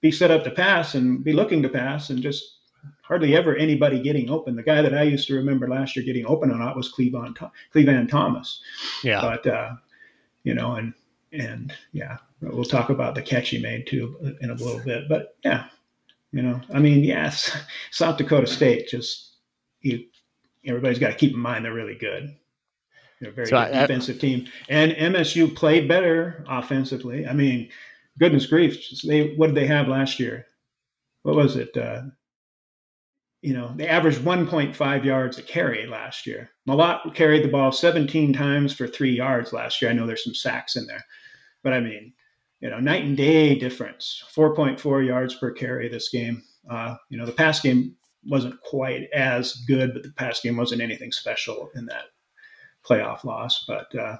[0.00, 2.59] be set up to pass and be looking to pass and just
[3.10, 4.54] hardly ever anybody getting open.
[4.54, 7.36] The guy that I used to remember last year getting open on that was Cleveland,
[7.72, 8.62] Cleveland Thomas.
[9.02, 9.20] Yeah.
[9.20, 9.72] But, uh,
[10.44, 10.94] you know, and,
[11.32, 15.08] and yeah, we'll talk about the catch he made too in a little bit.
[15.08, 15.64] But yeah,
[16.30, 17.50] you know, I mean, yes,
[17.90, 19.34] South Dakota State just,
[19.80, 20.04] you,
[20.64, 22.36] everybody's got to keep in mind they're really good.
[23.20, 24.46] They're a very So I- I- defensive team.
[24.68, 27.26] And MSU played better offensively.
[27.26, 27.70] I mean,
[28.20, 30.46] goodness grief, they what did they have last year?
[31.24, 31.76] What was it?
[31.76, 32.02] Uh,
[33.42, 36.50] you know, they averaged 1.5 yards a carry last year.
[36.68, 39.90] Mellott carried the ball 17 times for three yards last year.
[39.90, 41.04] I know there's some sacks in there,
[41.62, 42.12] but I mean,
[42.60, 44.22] you know, night and day difference.
[44.36, 46.42] 4.4 yards per carry this game.
[46.70, 47.94] Uh, you know, the pass game
[48.26, 52.04] wasn't quite as good, but the pass game wasn't anything special in that
[52.86, 53.64] playoff loss.
[53.66, 54.16] But uh,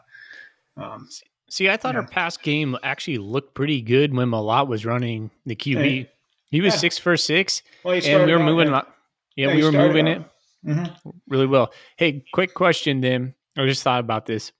[0.78, 1.09] um,
[1.50, 2.00] See, I thought Yeah.
[2.02, 5.83] our past game actually looked pretty good when Mellott was running the QB.
[5.83, 6.11] Hey.
[6.50, 6.78] He was Yeah.
[6.80, 8.68] six for six, well, he and we were moving.
[8.68, 8.96] a lot.
[9.40, 10.16] Yeah, yeah, we were moving out-
[10.64, 11.20] it Mhm.
[11.29, 11.72] really well.
[11.96, 13.35] Hey, quick question then.
[13.57, 14.53] I just thought about this.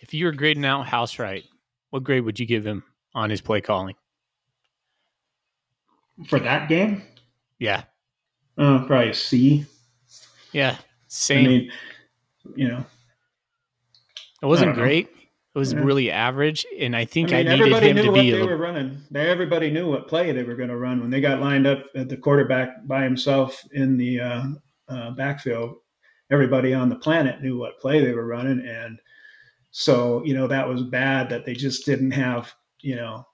[0.00, 1.44] If you were grading out Housewright,
[1.90, 2.82] what grade would you give him
[3.14, 3.94] on his play calling?
[6.28, 7.02] for that game.
[7.58, 7.84] Yeah,
[8.56, 9.66] Uh, probably a C.
[10.52, 11.44] yeah, I same.
[11.46, 11.72] mean,
[12.54, 12.86] you know,
[14.40, 14.82] it wasn't don't know.
[15.56, 15.80] Was Yeah.
[15.80, 18.28] really average, and I think I, I mean, needed everybody him knew to what be
[18.28, 18.48] a they little.
[18.48, 19.00] were running.
[19.10, 21.84] They, everybody knew what play they were going to run when they got lined up
[21.96, 24.42] at the quarterback by himself in the uh,
[24.88, 25.76] uh, backfield.
[26.30, 28.98] Everybody on the planet knew what play they were running, and
[29.72, 33.24] so you know that was bad that they just didn't have you know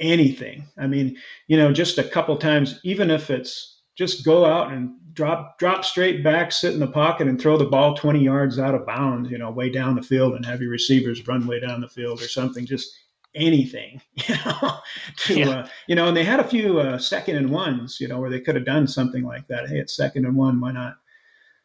[0.00, 0.64] anything.
[0.78, 1.16] I mean,
[1.48, 5.84] you know, just a couple times, even if it's just go out and drop drop
[5.84, 9.28] straight back, sit in the pocket, and throw the ball twenty yards out of bounds,
[9.28, 12.22] you know, way down the field, and have your receivers run way down the field
[12.22, 12.64] or something.
[12.64, 12.96] Just
[13.34, 14.78] anything, you know,
[15.18, 15.48] to Yeah.
[15.50, 16.06] uh, you know.
[16.06, 18.64] And they had a few uh, second and ones, you know, where they could have
[18.64, 19.68] done something like that.
[19.68, 20.60] Hey, it's second and one.
[20.60, 20.94] Why not?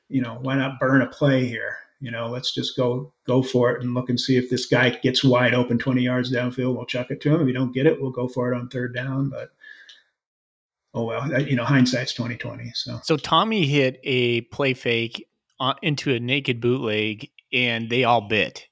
[0.10, 1.78] You know, why not burn a play here?
[2.02, 4.90] You know, let's just go go for it and look and see if this guy
[4.90, 6.76] gets wide open 20 yards downfield.
[6.76, 7.42] We'll chuck it to him.
[7.42, 9.30] If we don't get it, we'll go for it on third down.
[9.30, 9.52] But
[10.94, 12.72] oh well, you know, hindsight's 2020.
[12.76, 15.28] So So Tommy hit a play fake
[15.82, 18.68] into a naked bootleg, and they all bit.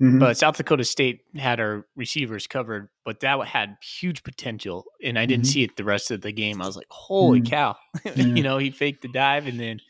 [0.00, 0.20] mhm.
[0.20, 5.26] But South Dakota State had our receivers covered, but that had huge potential, and I
[5.26, 5.48] didn't Mhm.
[5.52, 6.62] see it the rest of the game.
[6.62, 7.46] I was like, "Holy Mhm.
[7.46, 8.24] cow!" Yeah.
[8.36, 9.80] you know, he faked the dive and then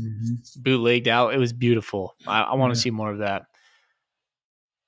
[0.00, 0.62] Mhm.
[0.62, 1.34] bootlegged out.
[1.34, 2.14] It was beautiful.
[2.26, 2.82] I, I want to Yeah.
[2.84, 3.42] see more of that.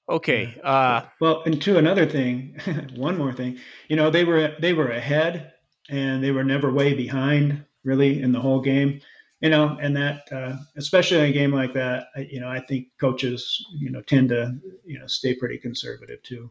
[0.08, 2.58] Okay, uh, well, and to another thing,
[2.96, 3.58] one more thing,
[3.88, 5.52] you know, they were they were ahead
[5.90, 9.00] and they were never way behind really in the whole game.
[9.40, 12.60] You know, and that uh, especially in a game like that, I, you know, I
[12.60, 16.50] think coaches, you know, tend to you know stay pretty conservative too.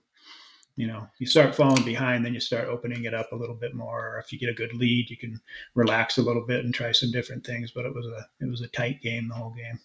[0.75, 3.75] You know, you start falling behind, then you start opening it up a little bit
[3.75, 4.15] more.
[4.15, 5.39] Or if you get a good lead, you can
[5.75, 7.71] relax a little bit and try some different things.
[7.71, 9.79] But it was a it was a tight game the whole game.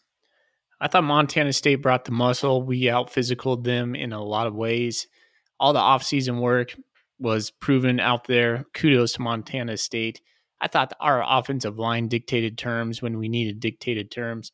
[0.80, 2.62] I thought Montana State brought the muscle.
[2.62, 5.06] We out physicaled them in a lot of ways.
[5.60, 6.74] All the offseason work
[7.24, 8.66] was proven out there.
[8.74, 10.20] Kudos to Montana State.
[10.60, 14.52] I thought our offensive line dictated terms when we needed dictated terms.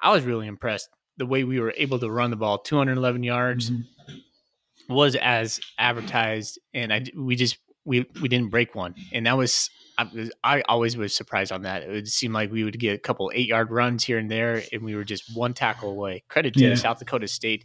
[0.00, 3.70] I was really impressed the way we were able to run the ball 211 yards
[3.70, 4.94] mm-hmm.
[4.94, 9.70] was as advertised and I we just we we didn't break one and that was
[9.98, 11.82] I, was- I always was surprised on that.
[11.82, 14.62] It would seem like we would get a couple eight yard runs here and there,
[14.72, 16.22] and we were just one tackle away.
[16.28, 16.74] Credit to Yeah.
[16.74, 17.64] South Dakota State.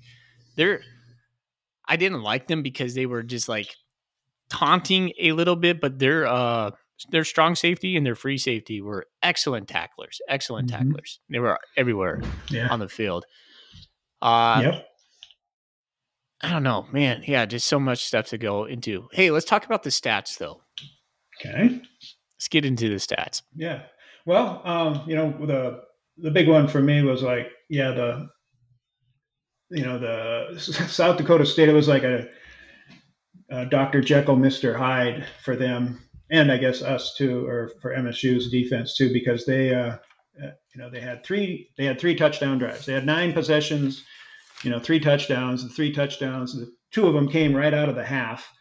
[0.56, 0.82] They're
[1.92, 3.68] I didn't like them because they were just like
[4.50, 6.72] taunting a little bit, but their uh
[7.10, 10.20] their strong safety and their free safety were excellent tacklers.
[10.30, 10.78] Excellent Mhm.
[10.78, 11.20] tacklers.
[11.30, 12.68] They were everywhere Yeah.
[12.70, 13.26] on the field.
[14.22, 14.88] Uh yep.
[16.44, 17.24] I don't know, man.
[17.28, 19.08] Yeah, just so much stuff to go into.
[19.12, 20.62] Hey, let's talk about the stats though.
[21.40, 21.82] Okay.
[22.36, 23.42] Let's get into the stats.
[23.56, 23.84] Yeah.
[24.26, 25.82] Well, um, you know, the
[26.18, 28.28] the big one for me was like, yeah, the
[29.72, 31.70] you know the South Dakota State.
[31.70, 32.28] It was like a,
[33.50, 34.02] a Dr.
[34.02, 39.12] Jekyll, Mister Hyde for them, and I guess us too, or for MSU's defense too,
[39.12, 39.98] because they, uh,
[40.42, 42.86] uh, you know, they had three they had three touchdown drives.
[42.86, 44.04] They had nine possessions,
[44.64, 45.64] you know, three touchdowns.
[45.64, 48.52] The three touchdowns, the two of them came right out of the half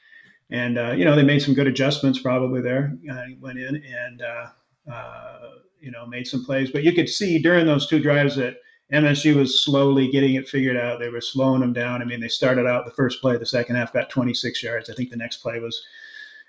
[0.50, 2.96] and uh, you know they made some good adjustments probably there.
[3.10, 5.38] Uh, went in and uh, uh,
[5.80, 8.56] you know made some plays, but you could see during those two drives that
[8.92, 10.98] MSU was slowly getting it figured out.
[10.98, 12.02] They were slowing them down.
[12.02, 14.90] I mean, they started out the first play, the second half got 26 yards.
[14.90, 15.80] I think the next play was,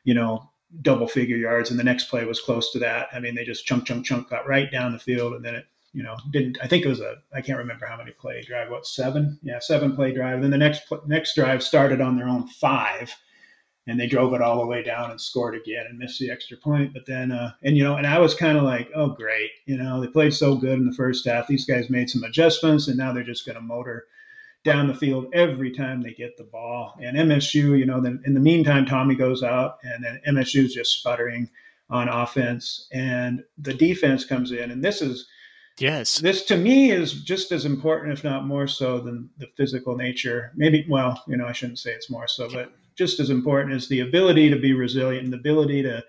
[0.04, 0.50] you know,
[0.82, 3.10] double figure yards, and the next play was close to that.
[3.14, 5.66] I mean, they just chunk, chunk, chunk, got right down the field, and then it,
[5.94, 6.58] you know, didn't.
[6.64, 7.16] I think it was a.
[7.34, 8.70] I can't remember how many play drive.
[8.70, 9.38] What seven?
[9.44, 10.36] Yeah, seven play drive.
[10.36, 13.14] And then the next next drive started on their own five,
[13.88, 16.58] and they drove it all the way down and scored again and missed the extra
[16.58, 16.94] point.
[16.94, 19.78] But then, uh, and you know, and I was kind of like, oh great, you
[19.78, 21.48] know, they played so good in the first half.
[21.48, 24.06] These guys made some adjustments, and now they're just going to motor
[24.64, 26.94] down the field every time they get the ball.
[27.02, 30.74] And MSU, you know, then in the meantime, Tommy goes out, and then MSU is
[30.74, 31.50] just sputtering
[31.90, 35.28] on offense, and the defense comes in, and this is.
[35.80, 36.20] Yes.
[36.20, 40.52] This to me is just as important, if not more so, than the physical nature.
[40.56, 43.88] Maybe, well, you know, I shouldn't say it's more so, but just as important is
[43.88, 46.04] the ability to be resilient and the ability to,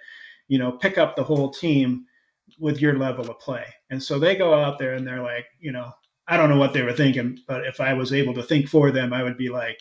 [0.48, 2.04] you know, pick up the whole team
[2.58, 3.64] with your level of play.
[3.88, 5.90] And so they go out there and they're like, you know,
[6.28, 8.90] I don't know what they were thinking, but if I was able to think for
[8.90, 9.80] them, I would be like,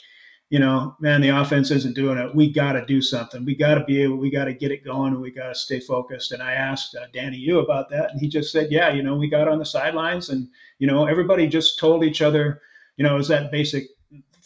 [0.50, 2.34] you know, man, the offense isn't doing it.
[2.34, 3.44] We got to do something.
[3.44, 5.56] We got to be able, we got to get it going and we got to
[5.56, 6.32] stay focused.
[6.32, 8.12] And I asked uh, Danny Yu about that.
[8.12, 10.48] And he just said, yeah, you know, we got on the sidelines and,
[10.80, 12.62] you know, everybody just told each other,
[12.96, 13.88] you know, it was that basic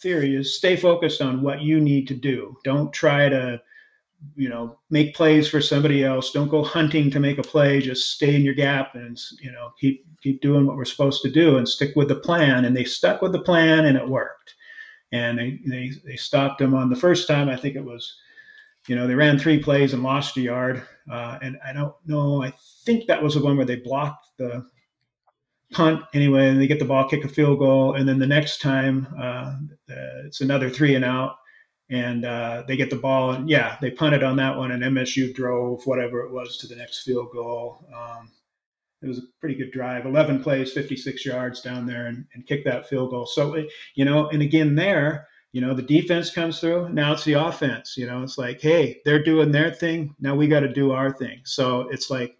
[0.06, 2.56] theory is stay focused on what you need to do.
[2.62, 3.60] Don't try to,
[4.36, 6.30] you know, make plays for somebody else.
[6.30, 7.80] Don't go hunting to make a play.
[7.80, 11.30] Just stay in your gap and you know keep keep doing what we're supposed to
[11.30, 12.66] do and stick with the plan.
[12.66, 14.54] And they stuck with the plan and it worked.
[15.10, 17.48] And they they they stopped them on the first time.
[17.48, 18.16] I think it was,
[18.86, 20.86] you know, they ran three plays and lost a yard.
[21.10, 22.44] Uh, and I don't know.
[22.44, 22.52] I
[22.84, 24.66] think that was the one where they blocked the
[25.72, 28.60] punt anyway, and they get the ball, kick a field goal, and then the next
[28.60, 29.56] time uh,
[30.26, 31.36] it's another three and out,
[31.88, 35.34] and uh, they get the ball, and yeah, they punted on that one, and MSU
[35.34, 37.86] drove whatever it was to the next field goal.
[37.94, 38.30] Um,
[39.02, 42.64] it was a pretty good drive, 11 plays, 56 yards down there, and, and kick
[42.64, 43.26] that field goal.
[43.26, 46.88] So, it, you know, and again there, you know, the defense comes through.
[46.90, 47.96] Now it's the offense.
[47.96, 50.14] You know, it's like, hey, they're doing their thing.
[50.18, 51.40] Now we got to do our thing.
[51.44, 52.36] So it's like,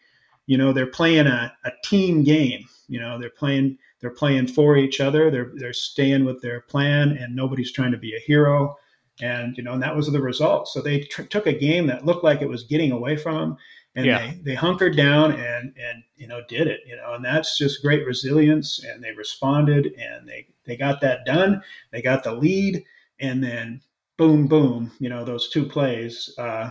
[0.46, 4.76] you know, they're playing a, a team game you know, they're playing they're playing for
[4.76, 5.30] each other.
[5.30, 8.76] They're they're staying with their plan, and nobody's trying to be a hero.
[9.20, 10.68] And you know, and that was the result.
[10.68, 13.56] So they tr- took a game that looked like it was getting away from them,
[13.94, 14.18] and yeah.
[14.18, 16.80] they, they hunkered down and and you know did it.
[16.86, 18.84] You know, and that's just great resilience.
[18.84, 21.62] And they responded, and they they got that done.
[21.92, 22.84] They got the lead,
[23.20, 23.80] and then
[24.18, 24.92] boom, boom.
[24.98, 26.34] You know, those two plays.
[26.36, 26.70] Uh,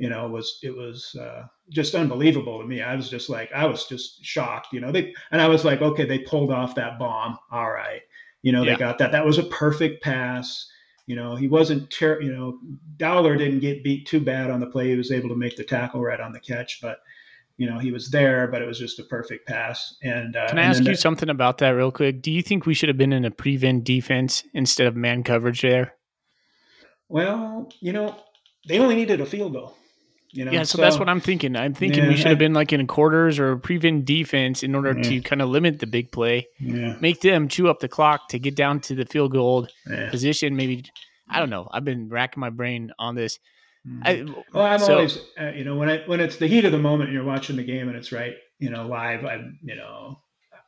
[0.00, 2.80] you know, was it was uh, just unbelievable to me.
[2.80, 4.90] I was just like, I was just shocked, you know.
[4.90, 7.38] They and I was like, okay, they pulled off that bomb.
[7.52, 8.00] All right,
[8.40, 8.72] you know, yeah.
[8.72, 9.12] they got that.
[9.12, 10.66] That was a perfect pass.
[11.06, 12.58] You know, he wasn't, ter- you know,
[12.96, 14.88] Dowler didn't get beat too bad on the play.
[14.90, 17.00] He was able to make the tackle right on the catch, but
[17.58, 19.96] you know, he was there, but it was just a perfect pass.
[20.02, 22.22] And uh, can I and ask you the, something about that real quick?
[22.22, 25.60] Do you think we should have been in a prevent defense instead of man coverage
[25.60, 25.94] there?
[27.10, 28.16] Well, you know,
[28.66, 29.76] they only needed a field goal.
[30.32, 31.56] You know, yeah, so, so, that's what I'm thinking.
[31.56, 34.94] I'm thinking yeah, we should have been like in quarters or prevent defense in order
[34.96, 35.02] yeah.
[35.02, 36.96] to kind of limit the big play, yeah.
[37.00, 39.66] make them chew up the clock to get down to the field goal
[40.10, 40.54] position.
[40.54, 40.84] Maybe
[41.28, 41.68] I don't know.
[41.70, 43.38] I've been racking my brain on this.
[43.86, 44.02] Mm-hmm.
[44.04, 46.72] I, well, I'm so, always, uh, you know, when I when it's the heat of
[46.72, 49.24] the moment, and you're watching the game and it's right, you know, live.
[49.24, 50.20] I'm, you know,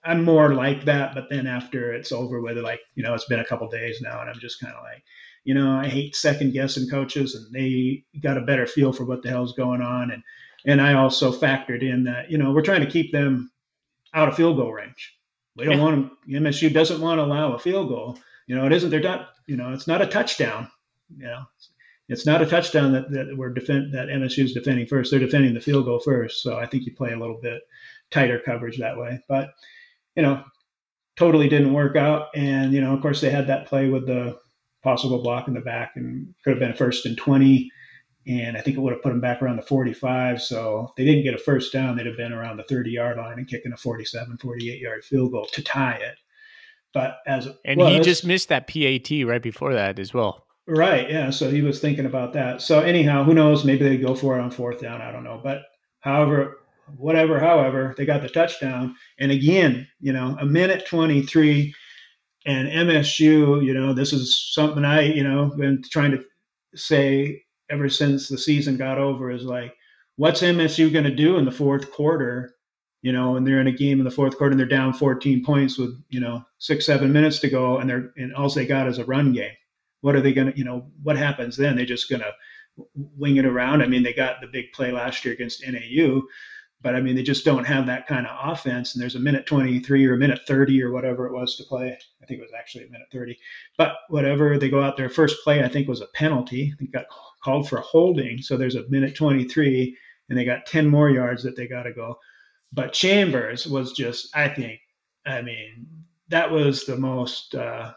[0.05, 1.14] I'm more like that.
[1.14, 4.20] But then after it's over with, like, you know, it's been a couple days now,
[4.20, 5.03] and I'm just kind of like,
[5.44, 9.22] you know, I hate second guessing coaches, and they got a better feel for what
[9.22, 10.11] the hell's going on.
[10.11, 10.22] And
[10.66, 13.50] and I also factored in that you know we're trying to keep them
[14.14, 15.16] out of field goal range.
[15.57, 15.83] We don't yeah.
[15.83, 16.42] want them.
[16.44, 18.18] MSU doesn't want to allow a field goal.
[18.46, 18.90] You know, it isn't.
[18.90, 19.31] They're not.
[19.46, 20.70] You know, it's not a touchdown.
[21.16, 21.42] You know,
[22.09, 25.11] it's not a touchdown that, that we're defend that MSU is defending first.
[25.11, 26.42] They're defending the field goal first.
[26.42, 27.62] So I think you play a little bit
[28.11, 29.20] tighter coverage that way.
[29.28, 29.50] But
[30.14, 30.44] you know,
[31.16, 32.28] totally didn't work out.
[32.35, 34.38] And you know, of course, they had that play with the
[34.83, 37.71] possible block in the back and could have been a first and 20.
[38.27, 40.40] And I think it would have put them back around the 45.
[40.40, 43.16] So if they didn't get a first down, they'd have been around the 30 yard
[43.16, 46.16] line and kicking a 47, 48 yard field goal to tie it.
[46.95, 50.47] But as and was, he just missed that PAT right before that as well.
[50.68, 51.11] Right.
[51.11, 51.31] Yeah.
[51.31, 52.62] So he was thinking about that.
[52.62, 53.64] So anyhow, who knows?
[53.64, 55.01] Maybe they go for it on fourth down.
[55.01, 55.40] I don't know.
[55.42, 55.62] But
[56.01, 56.61] however,
[56.97, 58.95] whatever, however, they got the touchdown.
[59.18, 61.75] And again, you know, a minute 23
[62.46, 66.24] and MSU, you know, this is something I, you know, been trying to
[66.74, 69.74] say ever since the season got over is like,
[70.16, 72.55] what's MSU going to do in the fourth quarter?
[73.02, 75.44] You know, and they're in a game in the fourth quarter and they're down 14
[75.44, 78.88] points with, you know, six, seven minutes to go and they're, and all they got
[78.88, 79.52] is a run game.
[80.02, 81.76] What are they going to, you know, what happens then?
[81.76, 82.33] They're just going to
[82.94, 83.83] wing it around.
[83.83, 86.22] I mean, they got the big play last year against NAU,
[86.83, 88.95] but I mean, they just don't have that kind of offense.
[88.95, 91.97] And there's a minute 23 or a minute 30 or whatever it was to play.
[92.21, 93.38] I think it was actually a minute 30.
[93.79, 95.09] But whatever, they go out there.
[95.09, 96.75] First play, I think, was a penalty.
[96.81, 97.07] They got
[97.42, 98.42] called for holding.
[98.42, 99.97] So there's a minute 23,
[100.29, 102.18] and they got 10 more yards that they got to go.
[102.73, 104.81] But Chambers was just, I think,
[105.25, 105.87] I mean,
[106.29, 107.92] that was the most uh,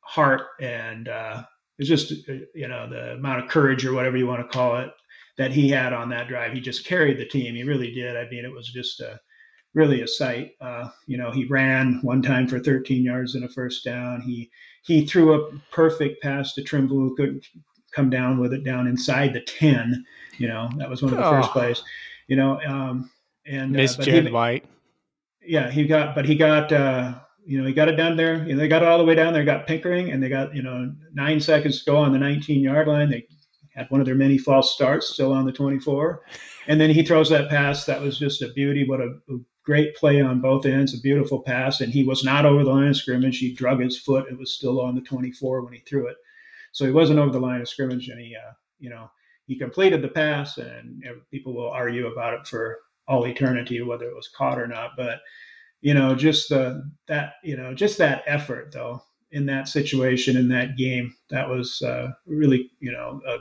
[0.00, 1.42] heart and uh,
[1.78, 4.76] it's just, uh, you know, the amount of courage or whatever you want to call
[4.76, 4.90] it
[5.38, 6.52] that he had on that drive.
[6.52, 7.54] He just carried the team.
[7.54, 8.16] He really did.
[8.16, 9.18] I mean, it was just a,
[9.72, 10.52] really a sight.
[10.60, 14.20] Uh, you know, he ran one time for 13 yards and a first down.
[14.20, 14.50] He
[14.82, 17.46] he threw a perfect pass to Trimble, who couldn't
[17.92, 20.04] come down with it down inside the 10.
[20.38, 21.30] You know, that was one of the oh.
[21.30, 21.82] first plays.
[22.26, 23.10] You know, um,
[23.46, 24.64] and uh, Miss Jared White.
[25.40, 26.72] Yeah, he got, but he got.
[26.72, 27.14] Uh,
[27.46, 28.46] you know, he got it down there.
[28.46, 29.42] You know, they got it all the way down there.
[29.42, 32.88] Got Pickering, and they got you know nine seconds to go on the 19 yard
[32.88, 33.08] line.
[33.08, 33.26] They
[33.78, 36.22] had one of their many false starts, still on the 24.
[36.66, 37.84] And then he throws that pass.
[37.86, 38.86] That was just a beauty.
[38.86, 41.80] What a, a great play on both ends, a beautiful pass.
[41.80, 43.38] And he was not over the line of scrimmage.
[43.38, 44.26] He drug his foot.
[44.30, 46.16] It was still on the 24 when he threw it.
[46.72, 48.08] So he wasn't over the line of scrimmage.
[48.08, 49.10] And he, uh, you know,
[49.46, 50.58] he completed the pass.
[50.58, 54.58] And you know, people will argue about it for all eternity, whether it was caught
[54.58, 54.90] or not.
[54.96, 55.20] But,
[55.80, 60.48] you know, just the, that, you know, just that effort, though, in that situation, in
[60.48, 63.38] that game, that was uh, really, you know, a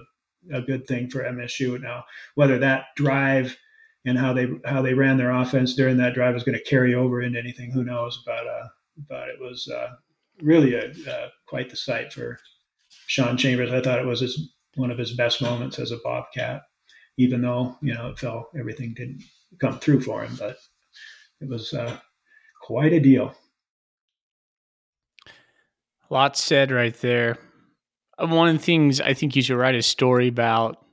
[0.53, 1.81] a good thing for MSU.
[1.81, 2.05] Now,
[2.35, 3.57] whether that drive
[4.05, 6.95] and how they how they ran their offense during that drive is going to carry
[6.95, 8.23] over into anything, who knows?
[8.25, 8.67] But uh,
[9.09, 9.95] but it was uh,
[10.41, 12.39] really a, uh, quite the sight for
[13.07, 13.71] Sean Chambers.
[13.71, 16.63] I thought it was his, one of his best moments as a Bobcat,
[17.17, 19.23] even though you know it fell everything didn't
[19.59, 20.57] come through for him, but
[21.41, 21.97] it was uh,
[22.61, 23.35] quite a deal.
[26.09, 27.37] Lots said right there
[28.19, 30.83] one of the things I think you should write a story about.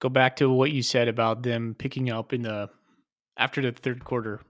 [0.00, 2.68] Go back to what you said about them picking up in the
[3.36, 4.40] after the third quarter.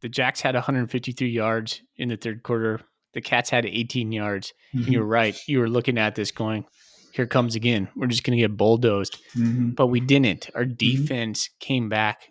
[0.00, 2.80] The Jacks had 153 yards in the third quarter.
[3.14, 4.52] The Cats had 18 yards.
[4.74, 4.92] Mm-hmm.
[4.92, 5.38] You're right.
[5.46, 6.66] You were looking at this going,
[7.12, 7.88] here comes again.
[7.94, 9.18] We're just going to get bulldozed.
[9.36, 9.70] Mm-hmm.
[9.70, 10.50] But we didn't.
[10.54, 10.74] Our mm-hmm.
[10.74, 11.66] defense mm-hmm.
[11.66, 12.26] came back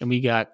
[0.00, 0.48] and we got,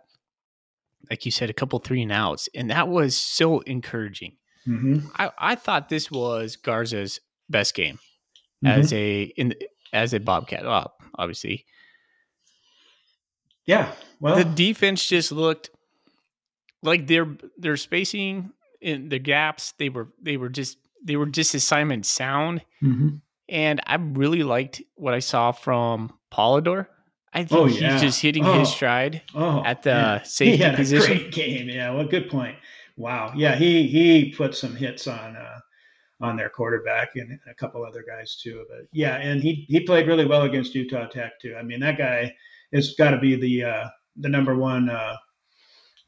[1.09, 2.49] like you said, a couple three and outs.
[2.55, 4.37] And that was so encouraging.
[4.67, 5.07] Mm-hmm.
[5.17, 7.99] I, I thought this was Garza's best game
[8.65, 8.81] mm-hmm.
[8.81, 9.55] as a in
[9.93, 10.65] as a Bobcat.
[10.65, 11.65] Well, obviously,
[13.67, 13.93] yeah.
[14.21, 15.71] Well, the defense just looked
[16.83, 19.75] like their their spacing in the gaps.
[19.79, 23.17] They were they were just they were just assignment sound, mm-hmm.
[23.49, 26.87] and I really liked what I saw from Polidor.
[27.33, 27.93] I think oh, yeah.
[27.93, 30.23] he's just hitting oh, his stride oh, at the yeah.
[30.25, 31.13] safety position.
[31.13, 31.91] A great game, yeah.
[31.91, 32.57] Well, good point.
[32.97, 35.61] Wow, yeah, he he put some hits on uh,
[36.21, 38.65] on their quarterback and a couple other guys too.
[38.69, 41.57] But yeah, and he he played really well against Utah Tech too.
[41.59, 42.35] I mean, that guy
[42.73, 44.91] has got to be the uh, the number one.
[44.91, 45.17] Uh,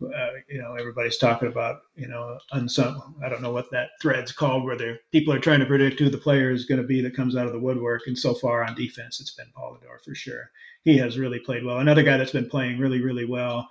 [0.03, 3.15] uh, you know, everybody's talking about you know unsung.
[3.25, 6.19] I don't know what that thread's called, where people are trying to predict who the
[6.19, 8.03] player is going to be that comes out of the woodwork.
[8.07, 10.51] And so far on defense, it's been Polidor for sure.
[10.85, 11.79] He has really played well.
[11.79, 13.69] Another guy that's been playing really really well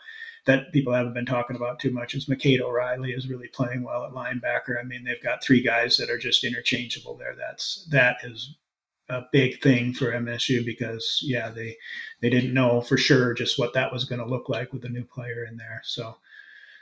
[0.49, 4.03] that people haven't been talking about too much is McCade O'Reilly is really playing well
[4.03, 4.79] at linebacker.
[4.79, 7.35] I mean, they've got three guys that are just interchangeable there.
[7.37, 8.55] That's that is
[9.09, 11.77] a big thing for MSU because yeah, they
[12.21, 14.89] they didn't know for sure just what that was going to look like with a
[14.89, 15.81] new player in there.
[15.83, 16.17] So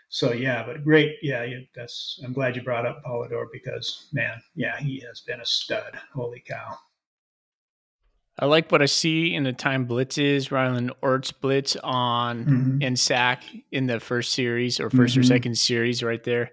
[0.07, 1.17] so yeah, but great.
[1.21, 5.45] Yeah, that's I'm glad you brought up Polidor because man, yeah, he has been a
[5.45, 5.99] stud.
[6.13, 6.77] Holy cow.
[8.39, 12.77] I like what I see in the time blitzes, Rylan Ortt's blitz on mm-hmm.
[12.81, 15.19] and sack in the first series or 1st mm-hmm.
[15.19, 16.51] or second series right there.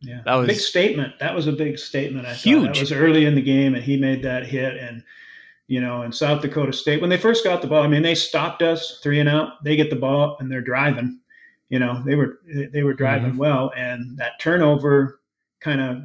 [0.00, 1.18] Yeah, that was a big statement.
[1.20, 2.26] That was a big statement.
[2.26, 2.64] I huge.
[2.64, 2.74] Thought.
[2.74, 4.76] That was early in the game, and he made that hit.
[4.76, 5.02] And
[5.68, 8.14] you know, in South Dakota State, when they first got the ball, I mean, they
[8.14, 9.64] stopped us three and out.
[9.64, 11.18] They get the ball and they're driving.
[11.68, 12.40] You know, they were
[12.72, 13.38] they were driving mm-hmm.
[13.38, 15.20] well, and that turnover
[15.60, 16.02] kind of,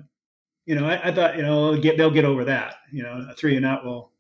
[0.66, 2.76] you know, I, I thought you know they'll get they'll get over that.
[2.92, 4.11] You know, a three and out will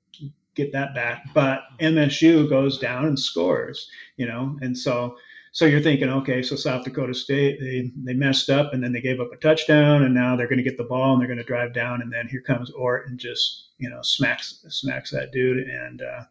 [0.56, 1.24] get that back.
[1.34, 5.16] But MSU goes down and scores, you know, and so
[5.54, 9.02] so you're thinking, okay, so South Dakota State they they messed up and then they
[9.02, 11.38] gave up a touchdown and now they're going to get the ball and they're going
[11.38, 15.32] to drive down and then here comes Ortt and just you know smacks smacks that
[15.32, 16.24] dude and uh,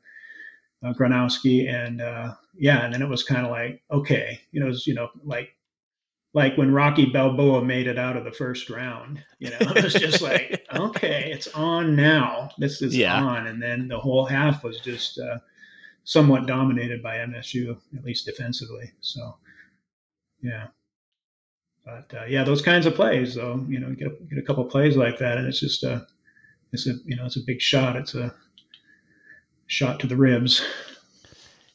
[0.83, 4.67] uh, Gronowski and uh, yeah, and then it was kind of like okay, you know,
[4.67, 5.51] was, you know like
[6.33, 9.23] like when Rocky Balboa made it out of the first round.
[9.39, 12.51] You know, it was just like, okay, it's on now.
[12.59, 13.21] This is yeah.
[13.21, 13.47] on.
[13.49, 15.39] And then the whole half was just uh,
[16.05, 18.93] somewhat dominated by MSU, at least defensively.
[19.01, 19.37] So,
[20.43, 20.69] yeah.
[21.85, 24.65] But uh, yeah, those kinds of plays, though, you know, get a, get a couple
[24.65, 26.07] plays like that, and it's just a,
[26.73, 27.97] it's a, you know, it's a big shot.
[27.97, 28.33] It's a
[29.67, 30.65] shot to the ribs.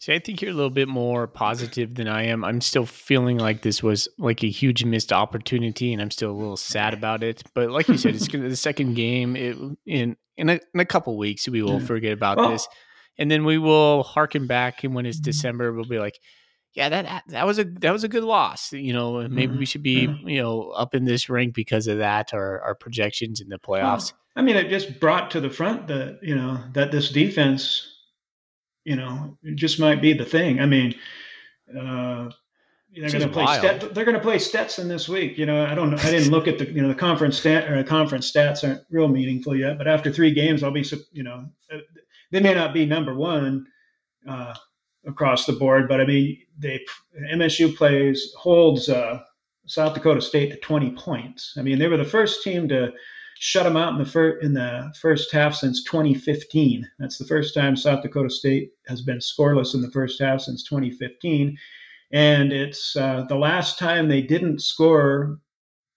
[0.05, 2.43] See, I think you're a little bit more positive than I am.
[2.45, 6.31] I'm still feeling like this was like a huge missed opportunity, and I'm still a
[6.31, 7.41] little sad about it.
[7.55, 9.35] But like you said, it's gonna the second game.
[9.35, 12.67] It, in in a, in a couple weeks, we will forget about this,
[13.17, 14.83] and then we will harken back.
[14.83, 15.23] And when it's Mhm.
[15.23, 16.19] December, we'll be like,
[16.75, 19.57] "Yeah, that that was a that was a good loss." You know, maybe Mhm.
[19.57, 23.41] we should be you know up in this rank because of that, or our projections
[23.41, 24.11] in the playoffs.
[24.13, 27.94] Well, I mean, it just brought to the front that you know that this defense,
[28.85, 30.61] you know, it just might be the thing.
[30.61, 30.95] I mean,
[31.69, 32.29] uh,
[32.93, 33.57] they're going to play.
[33.57, 35.37] Stet, they're going to play Stetson this week.
[35.37, 35.97] You know, I don't know.
[35.97, 39.09] I didn't look at the you know the conference stat or conference stats aren't real
[39.09, 39.77] meaningful yet.
[39.77, 41.79] But after three games, I'll be you know uh,
[42.31, 43.65] they may not be number one
[44.27, 44.53] uh,
[45.05, 46.79] across the board, but I mean they
[47.33, 49.19] MSU plays holds uh,
[49.65, 51.55] South Dakota State to 20 points.
[51.57, 52.93] I mean they were the first team to
[53.39, 56.89] shut them out in the fir- in the first half since 2015.
[56.99, 60.63] That's the first time South Dakota State has been scoreless in the first half since
[60.63, 61.57] 2015,
[62.11, 65.39] and it's uh, the last time they didn't score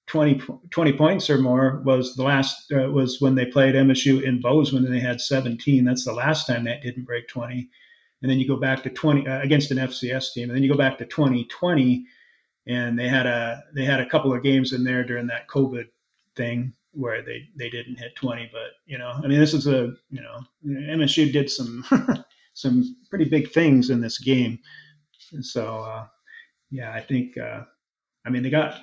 [0.09, 4.41] 20, 20 points or more was the last uh, was when they played MSU in
[4.41, 5.85] Bozeman and they had 17.
[5.85, 7.69] That's the last time that didn't break 20.
[8.23, 10.73] And then you go back to 20 uh, against an FCS team, and then you
[10.73, 12.05] go back to 2020,
[12.67, 15.87] and they had a they had a couple of games in there during that COVID
[16.35, 19.93] thing where they they didn't hit 20 but you know i mean this is a
[20.11, 21.85] you know msu did some
[22.55, 24.59] some pretty big things in this game
[25.33, 26.07] and so uh
[26.71, 27.61] yeah i think uh
[28.27, 28.81] i mean they got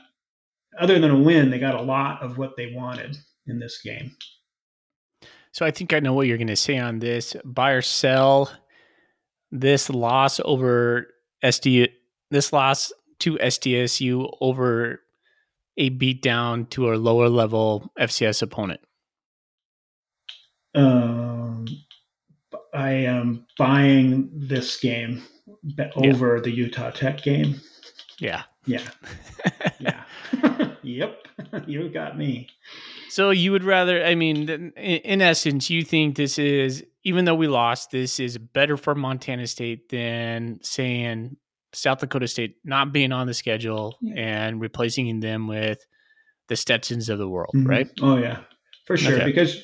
[0.80, 4.12] other than a win they got a lot of what they wanted in this game
[5.56, 7.34] So I think I know what you're going to say on this.
[7.46, 8.52] Buy or sell
[9.52, 11.08] this loss over
[11.46, 11.88] SD
[12.30, 15.00] this loss to SDSU over
[15.78, 18.80] a beat down to a lower level FCS opponent.
[20.74, 21.66] um
[22.74, 25.24] i am buying this game
[25.76, 26.14] be- Yeah.
[26.14, 27.56] over the utah tech game
[28.20, 28.44] Yeah.
[28.66, 28.88] yeah
[29.80, 30.04] yeah
[30.84, 31.26] yep
[31.68, 32.50] you got me
[33.10, 37.48] So you would rather, I mean, in essence, you think this is, even though we
[37.48, 41.38] lost, this is better for Montana State than saying
[41.76, 44.14] South Dakota State not being on the schedule Yeah.
[44.16, 45.86] and replacing them with
[46.48, 47.68] the Stetsons of the world, Mhm.
[47.68, 47.90] right?
[48.02, 48.40] Oh yeah,
[48.86, 49.16] for sure.
[49.16, 49.26] Okay.
[49.26, 49.62] Because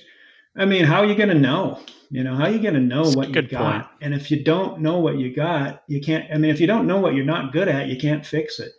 [0.57, 1.79] I mean, how are you going to know?
[2.09, 3.73] You know, how are you going to know That's what you got?
[3.73, 3.87] point.
[4.01, 6.25] And if you don't know what you got, you can't.
[6.33, 8.73] I mean, if you don't know what you're not good at, you can't fix it.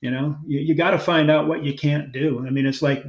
[0.00, 2.44] You know, you, you got to find out what you can't do.
[2.46, 3.04] I mean, it's like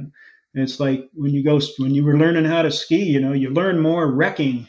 [0.54, 3.04] it's like when you go when you were learning how to ski.
[3.04, 4.68] You know, you learn more wrecking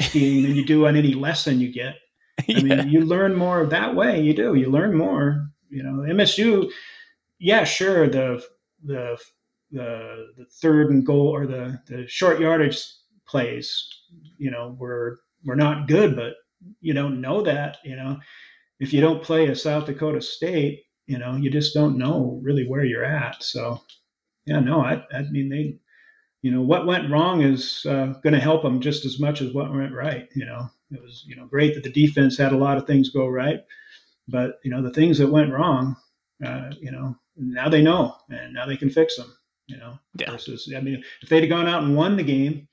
[0.00, 1.96] skiing than you do on any lesson you get.
[2.40, 2.62] I yeah.
[2.62, 4.20] mean, you learn more that way.
[4.20, 4.54] You do.
[4.54, 5.48] You learn more.
[5.68, 6.70] You know, MSU.
[7.38, 8.08] Yeah, sure.
[8.08, 8.42] The
[8.84, 9.18] the
[9.70, 12.82] the the third and goal or the the short yardage
[13.26, 13.88] plays.
[14.38, 16.34] You know, were were not good, but
[16.80, 17.78] you don't know that.
[17.84, 18.18] You know,
[18.80, 22.66] if you don't play a South Dakota State, you know, you just don't know really
[22.68, 23.42] where you're at.
[23.42, 23.80] So,
[24.46, 25.78] yeah, no, I I mean they.
[26.42, 29.52] You know what went wrong is uh, going to help them just as much as
[29.52, 30.28] what went right.
[30.36, 33.10] You know, it was you know great that the defense had a lot of things
[33.10, 33.60] go right,
[34.28, 35.96] but you know the things that went wrong,
[36.44, 39.32] uh, you know now they know and now they can fix them.
[39.66, 40.30] You know, Yeah.
[40.30, 42.68] versus I mean if they'd have gone out and won the game,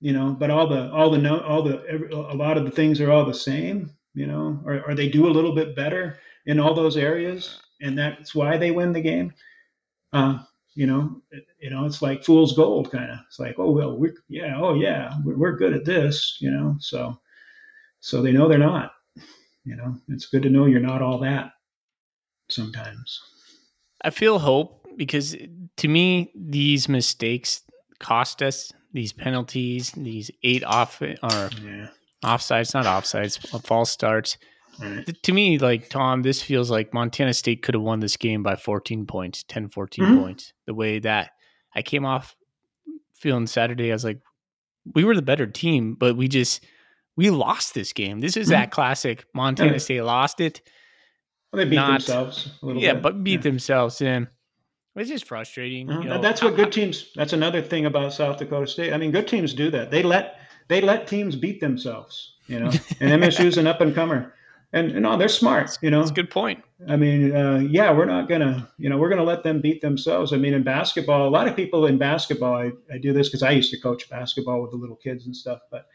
[0.00, 2.70] you know, but all the all the no all the every, a lot of the
[2.70, 3.90] things are all the same.
[4.14, 7.96] You know, or, or they do a little bit better in all those areas, and
[7.96, 9.32] that's why they win the game.
[10.12, 10.38] Uh,
[10.74, 11.22] you know,
[11.60, 13.18] you know, it's like fool's gold kind of.
[13.28, 16.76] It's like, oh well, we're yeah, oh yeah, we're, we're good at this, you know.
[16.80, 17.18] So,
[18.00, 18.92] so they know they're not.
[19.64, 21.52] You know, it's good to know you're not all that.
[22.48, 23.20] Sometimes.
[24.02, 25.36] I feel hope because
[25.76, 27.62] to me, these mistakes
[27.98, 31.88] cost us these penalties, these eight off or Yeah.
[32.24, 34.38] offsides, not offsides, false starts.
[34.80, 35.22] Right.
[35.24, 38.56] To me, like Tom, this feels like Montana State could have won this game by
[38.56, 40.16] 14 points, 10, 14 Mhm.
[40.16, 40.52] points.
[40.66, 41.32] The way that
[41.74, 42.34] I came off
[43.14, 44.20] feeling Saturday, I was like,
[44.94, 46.64] we were the better team, but we just
[47.18, 48.20] we lost this game.
[48.20, 48.50] This is Mhm.
[48.50, 49.78] that classic Montana Yeah.
[49.78, 50.62] State lost it.
[51.52, 53.02] Well, they beat Not- themselves a little Yeah, bit.
[53.02, 53.50] but beat Yeah.
[53.50, 54.28] themselves in.
[54.96, 55.90] It's just frustrating.
[55.90, 56.20] Uh, you know.
[56.20, 57.10] that's what good teams.
[57.14, 58.92] That's another thing about South Dakota State.
[58.92, 59.90] I mean, good teams do that.
[59.90, 60.36] They let
[60.68, 62.34] they let teams beat themselves.
[62.46, 64.34] You know, and MSU's an up and comer,
[64.72, 65.76] and you know they're smart.
[65.82, 66.62] You know, That's a good point.
[66.88, 70.32] I mean, uh, yeah, we're not gonna, you know, we're gonna let them beat themselves.
[70.32, 73.42] I mean, in basketball, a lot of people in basketball, I, I do this because
[73.42, 75.86] I used to coach basketball with the little kids and stuff, but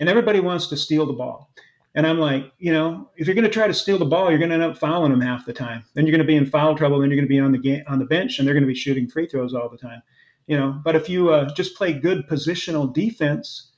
[0.00, 1.52] and everybody wants to steal the ball,
[1.94, 4.54] and I'm like, you know, if you're gonna try to steal the ball, you're gonna
[4.54, 5.84] end up fouling them half the time.
[5.94, 7.00] Then you're gonna be in foul trouble.
[7.00, 9.08] Then you're gonna be on the game on the bench, and they're gonna be shooting
[9.08, 10.02] free throws all the time.
[10.46, 13.70] You know, but if you uh, just play good positional defense,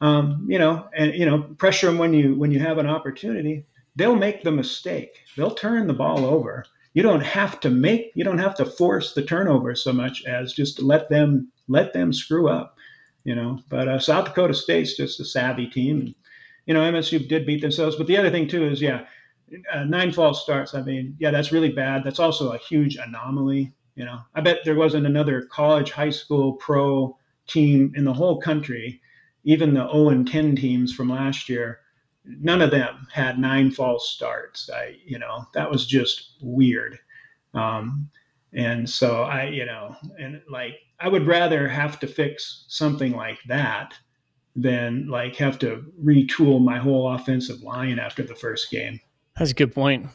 [0.00, 3.66] um, you know, and you know, pressure them when you when you have an opportunity.
[3.96, 5.24] They'll make the mistake.
[5.36, 6.64] They'll turn the ball over.
[6.94, 8.12] You don't have to make.
[8.14, 12.12] You don't have to force the turnover so much as just let them let them
[12.12, 12.76] screw up.
[13.30, 16.00] You know, but uh, South Dakota State's just a savvy team.
[16.00, 16.14] And,
[16.66, 17.94] you know, MSU did beat themselves.
[17.94, 19.04] But the other thing too is, yeah,
[19.72, 20.74] uh, nine false starts.
[20.74, 22.02] I mean, yeah, that's really bad.
[22.02, 23.72] That's also a huge anomaly.
[23.94, 27.16] You know, I bet there wasn't another college, high school, pro
[27.46, 29.00] team in the whole country,
[29.44, 31.82] even the 0 and 10 teams from last year.
[32.24, 34.68] None of them had nine false starts.
[34.74, 36.98] I, you know, that was just weird.
[37.54, 38.10] Um,
[38.52, 43.38] and so I, you know, and like I would rather have to fix something like
[43.48, 43.94] that
[44.54, 49.00] than like have to retool my whole offensive line after the first game.
[49.38, 50.08] That's a good point.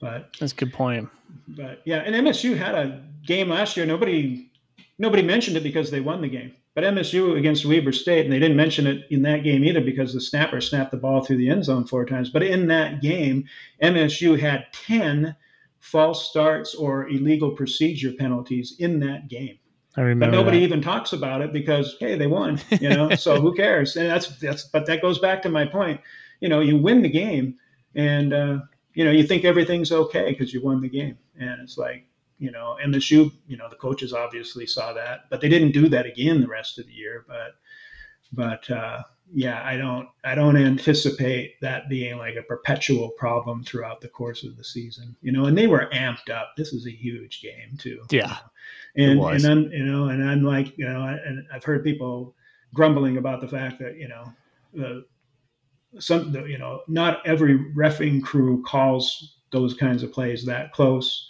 [0.00, 1.08] But that's a good point.
[1.48, 3.86] But yeah, and MSU had a game last year.
[3.86, 4.50] Nobody
[4.98, 6.54] nobody mentioned it because they won the game.
[6.74, 10.14] But MSU against Weber State, and they didn't mention it in that game either because
[10.14, 12.30] the snapper snapped the ball through the end zone four times.
[12.30, 13.48] But in that game,
[13.82, 15.34] MSU had 10
[15.80, 19.58] false starts or illegal procedure penalties in that game.
[19.98, 20.26] I remember.
[20.26, 20.64] But nobody that.
[20.64, 22.60] even talks about it because hey, they won.
[22.70, 23.96] You know, so who cares?
[23.96, 24.64] And that's that's.
[24.64, 26.00] But that goes back to my point.
[26.40, 27.56] You know, you win the game,
[27.96, 28.58] and uh,
[28.94, 32.06] you know you think everything's okay because you won the game, and it's like
[32.38, 33.32] you know MSU.
[33.48, 36.78] You know, the coaches obviously saw that, but they didn't do that again the rest
[36.78, 37.24] of the year.
[37.26, 37.56] But
[38.32, 39.02] but uh,
[39.32, 44.44] yeah, I don't I don't anticipate that being like a perpetual problem throughout the course
[44.44, 45.16] of the season.
[45.22, 46.52] You know, and they were amped up.
[46.56, 48.02] This is a huge game too.
[48.10, 48.38] Yeah.
[48.94, 49.28] You know?
[49.28, 52.34] And and I'm you know, and I'm like, you know, and I've heard people
[52.74, 54.32] grumbling about the fact that, you know,
[54.72, 55.04] the
[55.98, 61.28] some you know, not every refing crew calls those kinds of plays that close,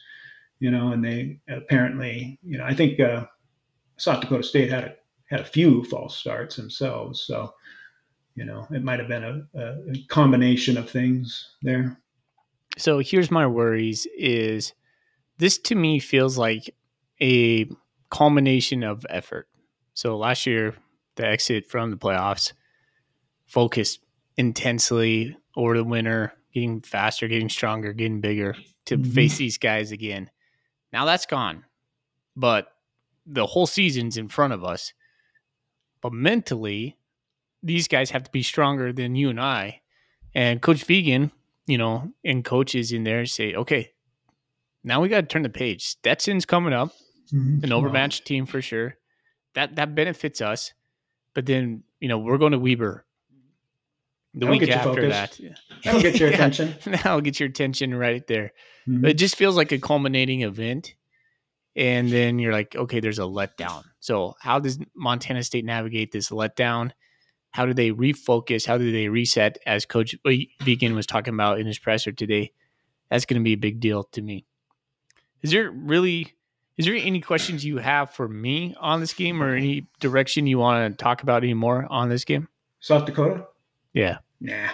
[0.58, 3.26] you know, and they apparently, you know, I think uh,
[3.96, 4.94] South Dakota State had a
[5.26, 7.22] had a few false starts themselves.
[7.22, 7.54] So,
[8.38, 11.98] you know, it might have been a, a combination of things there.
[12.76, 14.72] So here's my worries is
[15.38, 16.74] this to me feels like
[17.20, 17.68] a
[18.10, 19.48] culmination of effort.
[19.94, 20.74] So last year,
[21.16, 22.52] the exit from the playoffs
[23.46, 23.98] focused
[24.36, 29.10] intensely over the winter, getting faster, getting stronger, getting bigger to mm-hmm.
[29.10, 30.30] face these guys again.
[30.92, 31.64] Now that's gone.
[32.36, 32.68] But
[33.26, 34.92] the whole season's in front of us.
[36.00, 36.97] But mentally,
[37.62, 39.80] these guys have to be stronger than you and I.
[40.34, 41.30] And Coach Vigen,
[41.66, 43.92] you know, and coaches in there say, okay,
[44.84, 45.84] now we got to turn the page.
[45.84, 46.90] Stetson's coming up,
[47.32, 47.64] mm-hmm.
[47.64, 48.96] an overmatched team for sure.
[49.54, 50.72] That that benefits us.
[51.34, 53.04] But then, you know, we're going to Weber
[54.34, 55.38] the That'll week after that.
[55.84, 56.74] That'll get your attention.
[56.84, 58.52] That'll get your attention right there.
[58.88, 59.06] Mm-hmm.
[59.06, 60.94] It just feels like a culminating event
[61.78, 63.84] and then you're like, okay, there's a letdown.
[64.00, 66.90] So how does Montana State navigate this letdown?
[67.50, 68.66] How do they refocus?
[68.66, 69.58] How do they reset?
[69.66, 72.52] As Coach Vigen was talking about in his presser today,
[73.10, 74.44] that's going to be a big deal to me.
[75.42, 76.34] Is there really?
[76.76, 80.58] Is there any questions you have for me on this game, or any direction you
[80.58, 82.48] want to talk about anymore on this game?
[82.80, 83.46] South Dakota.
[83.92, 84.18] Yeah.
[84.40, 84.68] Nah.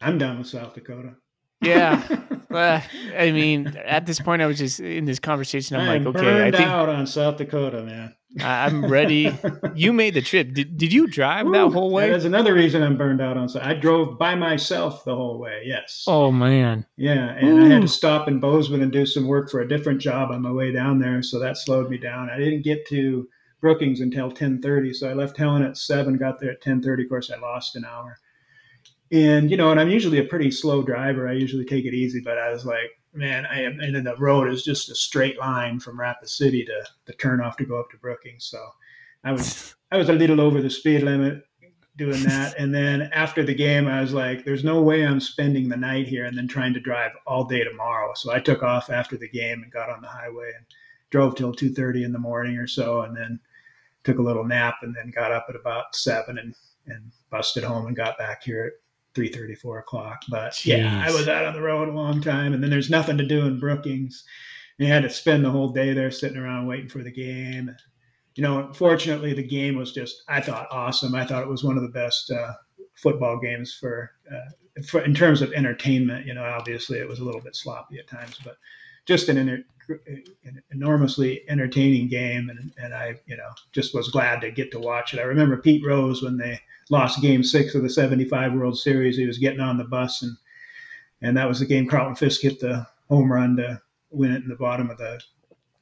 [0.00, 1.14] I'm done with South Dakota.
[1.60, 2.06] Yeah.
[2.50, 2.82] well,
[3.16, 5.76] I mean, at this point, I was just in this conversation.
[5.76, 8.14] I'm, I'm like, okay, I think out on South Dakota, man.
[8.40, 9.36] I'm ready.
[9.74, 10.52] you made the trip.
[10.52, 12.10] Did, did you drive Ooh, that whole way?
[12.10, 13.48] That's another reason I'm burned out on.
[13.48, 15.62] So I drove by myself the whole way.
[15.64, 16.04] Yes.
[16.06, 16.86] Oh man.
[16.96, 17.64] Yeah, and Ooh.
[17.64, 20.42] I had to stop in Bozeman and do some work for a different job on
[20.42, 22.30] my way down there, so that slowed me down.
[22.30, 23.28] I didn't get to
[23.60, 26.16] Brookings until 10:30, so I left Helena at seven.
[26.16, 27.04] Got there at 10:30.
[27.04, 28.18] Of course, I lost an hour
[29.10, 31.28] and you know, and I'm usually a pretty slow driver.
[31.28, 34.16] I usually take it easy, but I was like, man, I am, and then the
[34.16, 37.78] road is just a straight line from Rapid City to the turn off to go
[37.78, 38.46] up to Brookings.
[38.46, 38.64] So
[39.24, 41.42] I was, I was a little over the speed limit
[41.96, 42.54] doing that.
[42.58, 46.06] and then after the game, I was like, there's no way I'm spending the night
[46.06, 48.12] here and then trying to drive all day tomorrow.
[48.14, 50.64] So I took off after the game and got on the highway and
[51.10, 53.40] drove till 2:30 in the morning or so, and then
[54.04, 56.54] took a little nap and then got up at about seven and
[56.86, 58.72] and busted home and got back here at
[59.14, 60.22] three thirty, four o'clock.
[60.28, 60.78] But Jeez.
[60.78, 63.26] yeah, I was out on the road a long time, and then there's nothing to
[63.26, 64.24] do in Brookings.
[64.78, 67.74] And you had to spend the whole day there sitting around waiting for the game.
[68.36, 71.14] You know, fortunately, the game was just I thought awesome.
[71.14, 72.52] I thought it was one of the best uh,
[72.94, 76.26] football games for, uh, for in terms of entertainment.
[76.26, 78.56] You know, obviously it was a little bit sloppy at times, but
[79.06, 84.50] just an, an enormously entertaining game, and, and I, you know, just was glad to
[84.50, 85.20] get to watch it.
[85.20, 86.60] I remember Pete Rose when they
[86.90, 89.16] lost game six of the 75 World Series.
[89.16, 90.36] He was getting on the bus, and
[91.22, 93.80] and that was the game Carlton Fisk hit the home run to
[94.10, 95.20] win it in the bottom of the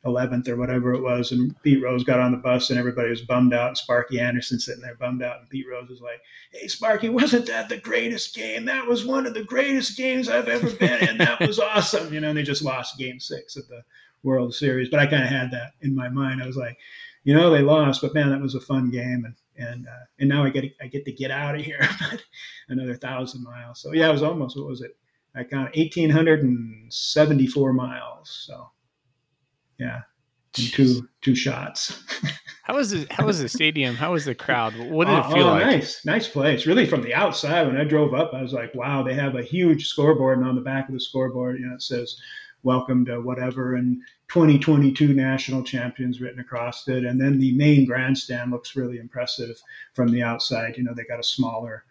[0.06, 1.32] 11th or whatever it was.
[1.32, 3.68] And Pete Rose got on the bus and everybody was bummed out.
[3.68, 5.40] And Sparky Anderson sitting there bummed out.
[5.40, 8.64] And Pete Rose was like, Hey, Sparky, wasn't that the greatest game?
[8.64, 11.18] That was one of the greatest games I've ever been in.
[11.18, 12.12] That was awesome.
[12.12, 13.82] You know, and they just lost game six of the
[14.22, 14.88] World Series.
[14.88, 16.42] But I kind of had that in my mind.
[16.42, 16.78] I was like,
[17.24, 19.24] you know, they lost, but man, that was a fun game.
[19.24, 21.88] And, and, uh, and now I get, I get to get out of here
[22.68, 23.80] another thousand miles.
[23.80, 24.96] So yeah, it was almost, what was it?
[25.34, 28.44] I count 1,874 miles.
[28.46, 28.70] So
[29.78, 30.00] yeah,
[30.52, 32.02] two two shots.
[32.62, 33.10] how was it?
[33.12, 33.94] How was the stadium?
[33.94, 34.76] How was the crowd?
[34.76, 35.66] What did it Oh, feel oh, like?
[35.66, 36.66] Nice, nice place.
[36.66, 39.42] Really, from the outside, when I drove up, I was like, "Wow!" They have a
[39.42, 42.16] huge scoreboard, and on the back of the scoreboard, you know, it says
[42.62, 47.04] "Welcome to whatever" and 2022 national champions written across it.
[47.04, 49.56] And then the main grandstand looks really impressive
[49.94, 50.76] from the outside.
[50.76, 51.84] You know, they got a smaller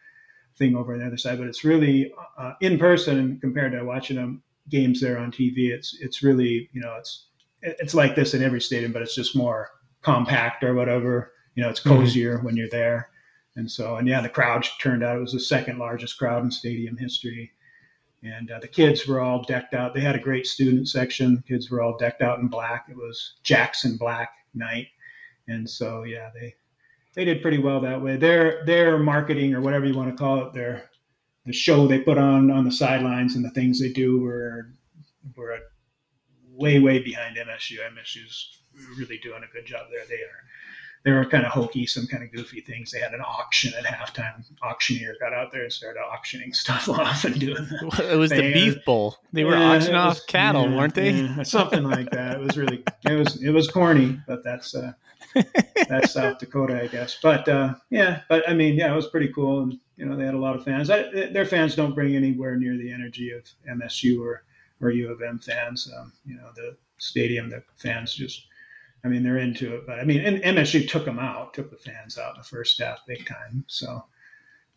[0.58, 4.18] thing over on the other side, but it's really uh, in person compared to watching
[4.18, 5.70] them games there on TV.
[5.70, 7.28] It's it's really you know it's
[7.80, 9.70] it's like this in every stadium, but it's just more
[10.02, 11.32] compact or whatever.
[11.56, 11.98] You know, it's Mhm.
[11.98, 13.10] cozier when you're there.
[13.56, 15.18] And so, and yeah, the crowd turned out.
[15.18, 17.54] It was the second largest crowd in stadium history.
[18.24, 19.94] And uh, the kids were all decked out.
[19.94, 21.44] They had a great student section.
[21.48, 22.88] Kids were all decked out in black.
[22.90, 24.88] It was Jackson Black night.
[25.48, 26.56] And so, yeah, they
[27.14, 28.18] they did pretty well that way.
[28.18, 30.90] Their their marketing or whatever you want to call it, their
[31.46, 34.72] the show they put on on the sidelines and the things they do were
[35.36, 35.60] were
[36.56, 37.78] way way behind MSU.
[37.94, 38.58] MSU's
[38.98, 40.06] really doing a good job there.
[40.08, 40.44] They are
[41.04, 42.90] they were kind of hokey, some kind of goofy things.
[42.92, 44.44] They had an auction at halftime.
[44.64, 48.10] Auctioneer got out there and started auctioning stuff off and doing that.
[48.12, 49.18] It was the They, beef bowl.
[49.32, 51.12] They were Yeah, auctioning it off was- cattle, yeah, weren't they?
[51.12, 52.38] yeah, something like that.
[52.38, 54.94] It was really it was it was corny, but that's uh,
[55.88, 57.18] that's South Dakota, I guess.
[57.22, 60.26] But uh, yeah, but I mean, yeah, it was pretty cool, and you know, they
[60.26, 60.90] had a lot of fans.
[60.90, 64.44] I, their fans don't bring anywhere near the energy of MSU or
[64.86, 65.92] or U of M fans.
[65.98, 68.48] Um, you know, the stadium, the fans just.
[69.04, 71.78] I mean, they're into it, but I mean, and MSU took them out, took the
[71.78, 73.64] fans out in the first half big time.
[73.68, 74.04] So,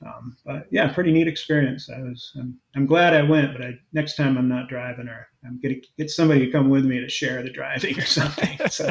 [0.04, 1.88] um, but yeah, pretty neat experience.
[1.88, 5.28] I was, I'm, I'm glad I went, but I, next time I'm not driving or
[5.46, 8.58] I'm gonna get somebody to come with me to share the driving or something.
[8.68, 8.90] so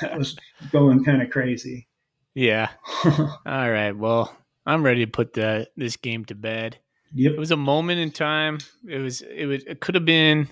[0.00, 0.36] that was
[0.72, 1.86] going kind of crazy.
[2.34, 2.70] Yeah.
[3.04, 3.92] All right.
[3.92, 4.36] Well,
[4.66, 6.78] I'm ready to put the this game to bed.
[7.14, 7.32] Yep.
[7.32, 8.58] It was a moment in time.
[8.88, 10.48] It was it was it could have been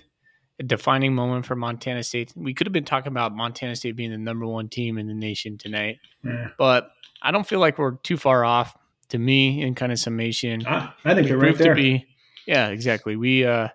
[0.59, 2.33] a defining moment for Montana State.
[2.35, 5.13] We could have been talking about Montana State being the number one team in the
[5.13, 6.49] nation tonight, Yeah.
[6.57, 6.91] but
[7.21, 8.75] I don't feel like we're too far off.
[9.09, 12.05] To me, in kind of summation, Ah, I think we you're right proved to be.
[12.47, 13.17] Yeah, exactly.
[13.17, 13.67] We uh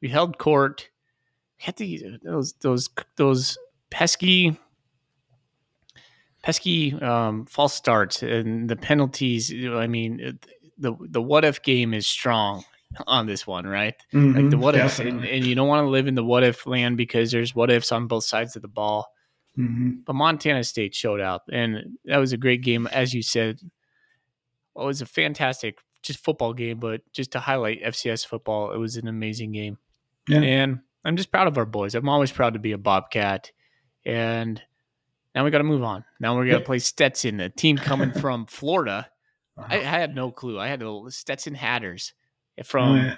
[0.00, 0.88] we held court.
[1.58, 3.58] We had the those those those
[3.90, 4.58] pesky
[6.42, 9.52] pesky um, false starts and the penalties.
[9.52, 10.38] I mean,
[10.78, 12.64] the the what if game is strong
[13.06, 13.94] on this one, right?
[14.12, 16.42] Like the Mhm, what if, and, and you don't want to live in the what
[16.44, 19.06] if land because there's what ifs on both sides of the ball.
[19.58, 20.04] Mhm.
[20.04, 23.58] But Montana State showed out, and that was a great game, as you said.
[24.74, 28.78] Well, it was a fantastic just football game, but just to highlight FCS football, it
[28.78, 29.78] was an amazing game.
[30.28, 30.40] Yeah.
[30.40, 31.94] And I'm just proud of our boys.
[31.96, 33.50] I'm always proud to be a Bobcat.
[34.06, 34.62] And
[35.34, 36.04] now we got to move on.
[36.20, 39.08] Now we're going to play Stetson, a team coming from Florida.
[39.58, 39.88] I, I Uh-huh.
[39.90, 40.58] had no clue.
[40.58, 42.12] I had the Stetson Hatters
[42.58, 43.16] Oh, from yeah.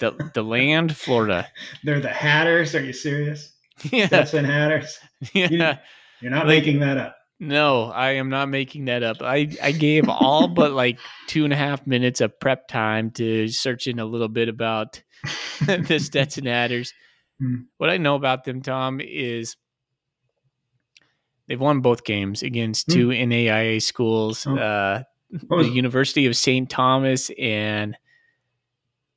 [0.00, 1.48] the, the land, Florida.
[1.84, 2.74] They're the Hatters.
[2.74, 3.52] Are you serious?
[3.92, 4.06] yeah.
[4.06, 4.98] Stetson Hatters.
[5.34, 5.78] yeah.
[6.20, 7.16] You're not Like- making that up.
[7.38, 9.18] No, I am not making that up.
[9.20, 13.48] I, I gave all but like two and a half minutes of prep time to
[13.48, 15.02] search in a little bit about
[15.66, 16.94] the Stetson Hatters.
[17.38, 17.64] Hmm.
[17.76, 19.56] What I know about them, Tom, is
[21.46, 24.56] they've won both games against two NAIA schools, Hmm.
[24.58, 24.62] Oh.
[24.62, 26.68] uh, the University of St.
[26.70, 27.96] Thomas and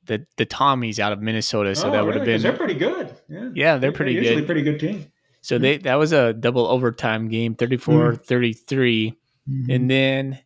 [0.06, 1.74] the the Tommies out of Minnesota.
[1.74, 2.32] So oh, that would really?
[2.32, 3.14] have been They're pretty good.
[3.28, 3.50] Yeah.
[3.54, 4.44] yeah, they're pretty usually good.
[4.44, 5.06] a pretty good team.
[5.42, 9.14] So they that was a double overtime game, 34-33.
[9.48, 9.74] Mhm.
[9.74, 10.38] and then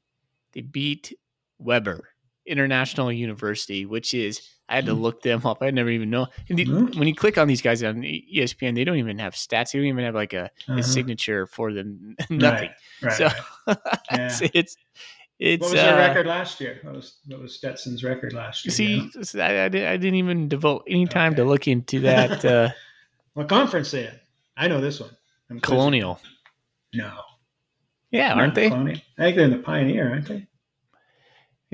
[0.53, 1.13] they beat
[1.59, 2.09] Webber
[2.47, 5.59] International University, which is I had to look them up.
[5.63, 6.27] I never even know.
[6.49, 6.87] And the- Hmm.
[6.99, 9.73] when you click on these guys on ESPN, they don't even have stats.
[9.73, 10.83] They don't even have like a, a Uh-huh.
[10.83, 12.17] signature for them.
[12.31, 12.71] Nothing.
[13.03, 13.13] Right.
[13.15, 13.25] So
[13.67, 13.77] right.
[13.77, 13.81] it's
[14.13, 14.27] Yeah.
[14.27, 14.77] it's, it's
[15.53, 16.79] What was uh, their record last year?
[16.83, 18.73] What was what was Stetson's record last year?
[18.73, 19.43] See, you know?
[19.45, 22.45] I, I, didn't, I didn't even devote any time to look into that.
[22.45, 22.71] Uh,
[23.35, 24.15] what conference they in?
[24.57, 25.11] I know this one.
[25.51, 25.77] I'm quizzing.
[25.77, 26.21] Colonial,
[26.95, 27.13] No,
[28.11, 28.69] yeah, not aren't they?
[28.71, 29.01] Colonial.
[29.19, 30.47] I think they're in the Pioneer, aren't they?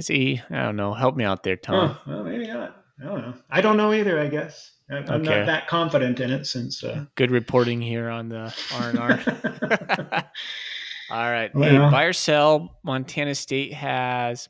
[0.01, 0.95] See, I don't know.
[0.95, 1.97] Help me out there, Tom.
[2.07, 2.85] Oh, well, maybe not.
[3.01, 3.35] I don't know.
[3.51, 4.19] I don't know either.
[4.19, 5.39] I guess I'm I'm Okay.
[5.39, 6.83] not that confident in it since.
[6.83, 10.25] Uh, Good reporting here on the R and R.
[11.11, 11.51] All right.
[11.55, 12.79] Hey, buy or sell.
[12.85, 14.49] Montana State has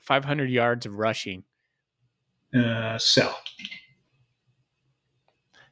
[0.00, 1.44] 500 yards of rushing.
[2.54, 3.38] uh, sell.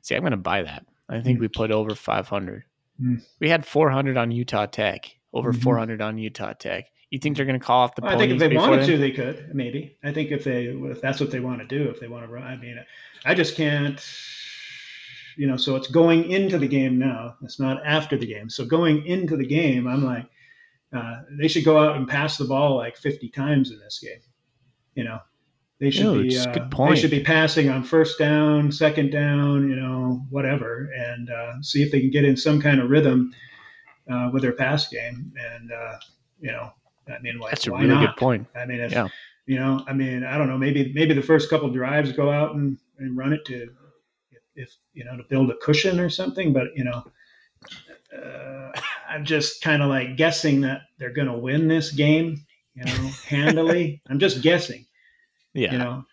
[0.03, 0.85] See, I'm going to buy that.
[1.09, 1.43] I think Hmm.
[1.43, 2.64] we put over 500.
[2.99, 3.16] Hmm.
[3.41, 5.62] We had 400 on Utah Tech, over Mhm.
[5.62, 6.91] 400 on Utah Tech.
[7.11, 8.89] You think they're going to call off the Well, I think if they wanted then?
[8.89, 9.97] to, they could maybe.
[10.05, 12.31] I think if they if that's what they want to do, if they want to
[12.33, 12.79] run, I mean,
[13.24, 13.99] I just can't.
[15.37, 17.37] You know, so it's going into the game now.
[17.43, 18.49] It's not after the game.
[18.49, 20.26] So going into the game, I'm like,
[20.95, 24.20] uh, they should go out and pass the ball like 50 times in this game.
[24.95, 25.18] You know,
[25.78, 30.22] they should be uh, they should be passing on first down, second down, you know,
[30.30, 33.30] whatever, and uh, see if they can get in some kind of rhythm
[34.11, 35.34] uh, with their pass game.
[35.55, 35.99] And uh,
[36.41, 36.70] you know,
[37.14, 38.07] I mean, like, That's a really not?
[38.07, 38.47] good point.
[38.57, 39.09] I mean, if Yeah.
[39.45, 40.57] you know, I mean, I don't know.
[40.57, 43.68] Maybe maybe the first couple drives go out and, and run it to,
[44.57, 46.53] if you know, to build a cushion or something.
[46.53, 47.05] But you know,
[48.17, 48.73] uh,
[49.09, 52.45] I'm just kind of like guessing that they're going to win this game.
[52.75, 54.03] You know, handily.
[54.09, 54.87] I'm just guessing.
[55.55, 55.73] Yeah.
[55.73, 56.05] You know,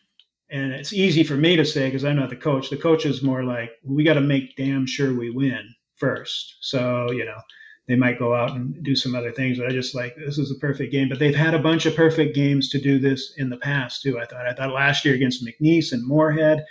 [0.50, 2.70] and it's easy for me to say because I'm not the coach.
[2.70, 6.58] The coach is more like we got to make damn sure we win first.
[6.62, 7.39] So you know,
[7.88, 9.58] they might go out and do some other things.
[9.58, 11.10] But I just like this is a perfect game.
[11.10, 14.20] But they've had a bunch of perfect games to do this in the past too.
[14.20, 14.48] I thought.
[14.48, 16.64] I thought last year against McNeese and Morehead,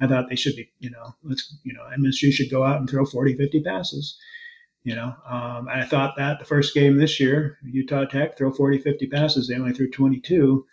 [0.00, 0.70] I thought they should be.
[0.78, 4.18] You know, let's you know MSU should go out and throw 40, 50 passes.
[4.84, 8.78] You know, um, I thought that the first game this year, Utah Tech throw 40,
[8.78, 9.48] 50 passes.
[9.48, 10.64] They only threw 22.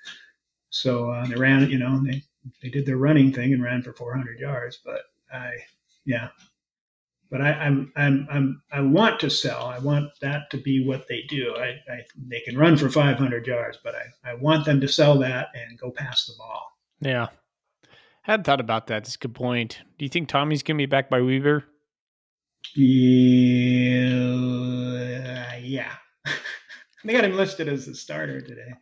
[0.69, 2.21] So uh, they ran, you know, they,
[2.61, 4.79] they did their running thing and ran for 400 yards.
[4.85, 5.01] But
[5.33, 5.53] I,
[6.05, 6.27] yeah,
[7.31, 9.65] but I, I'm, I'm, I'm, I want to sell.
[9.65, 11.55] I want that to be what they do.
[11.57, 15.17] I, I they can run for 500 yards, but I, I want them to sell
[15.19, 16.71] that and go pass the ball.
[16.99, 17.29] Yeah.
[18.25, 19.03] I hadn't thought about that.
[19.03, 19.81] That's a good point.
[19.97, 21.65] Do you think Tommy's going to be back by Weber?
[23.83, 25.91] Yeah, yeah.
[27.03, 28.73] they got him listed as the starter today.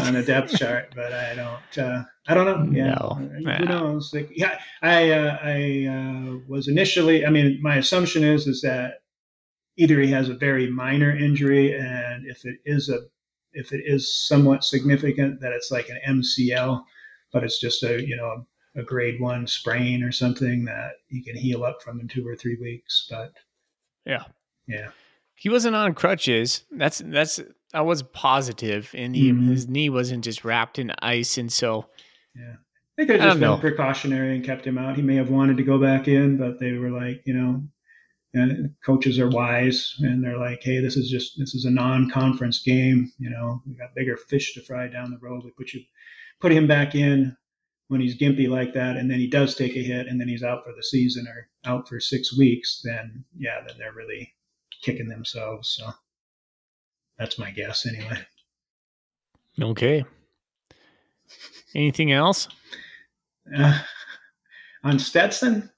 [0.00, 1.78] On the depth chart, but I don't.
[1.78, 2.64] Uh, I don't know.
[2.72, 3.18] Yeah, No.
[3.58, 4.12] who knows?
[4.14, 7.26] Like, yeah, I uh, I uh, was initially.
[7.26, 9.00] I mean, my assumption is is that
[9.76, 13.00] either he has a very minor injury, and if it is a
[13.52, 16.82] if it is somewhat significant, that it's like an MCL,
[17.32, 18.46] but it's just a you know
[18.76, 22.36] a grade one sprain or something that he can heal up from in two or
[22.36, 23.06] three weeks.
[23.10, 23.32] But
[24.04, 24.24] Yeah.
[24.68, 24.90] yeah,
[25.34, 26.64] He wasn't on crutches.
[26.70, 27.40] That's that's
[27.74, 29.48] I was positive, and he, Mhm.
[29.48, 31.88] his knee wasn't just wrapped in ice, and so
[32.34, 32.56] yeah.
[32.96, 33.58] They could I have just been know.
[33.58, 34.96] precautionary and kept him out.
[34.96, 37.62] He may have wanted to go back in, but they were like, you know,
[38.32, 42.62] and coaches are wise and they're like, hey, this is just this is a non-conference
[42.62, 43.12] game.
[43.18, 45.44] You know, we got bigger fish to fry down the road.
[45.44, 45.82] We put you
[46.40, 47.36] put him back in
[47.88, 50.42] when he's gimpy like that, and then he does take a hit, and then he's
[50.42, 52.80] out for the season or out for six weeks.
[52.84, 54.32] Then yeah, then they're really
[54.82, 55.70] kicking themselves.
[55.78, 55.90] So
[57.18, 58.18] that's my guess anyway.
[59.60, 60.04] okay.
[61.74, 62.48] Anything else
[63.56, 63.78] Uh,
[64.84, 65.70] on Stetson.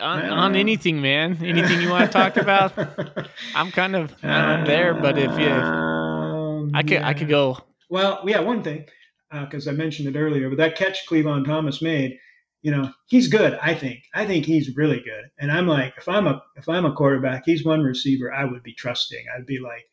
[0.00, 1.36] on, Uh, on anything, man?
[1.42, 2.72] Anything you want to talk about?
[3.54, 7.58] I'm kind of I'm there, but if you, Um, I could I could go.
[7.88, 8.84] Well, yeah, one thing
[9.32, 12.18] because I mentioned it earlier, but that catch Clevan Thomas made,
[12.62, 13.58] you know, he's good.
[13.62, 14.02] I think.
[14.14, 15.30] I think he's really good.
[15.38, 18.62] And I'm like, if I'm a if I'm a quarterback, he's one receiver I would
[18.62, 19.24] be trusting.
[19.34, 19.84] I'd be like,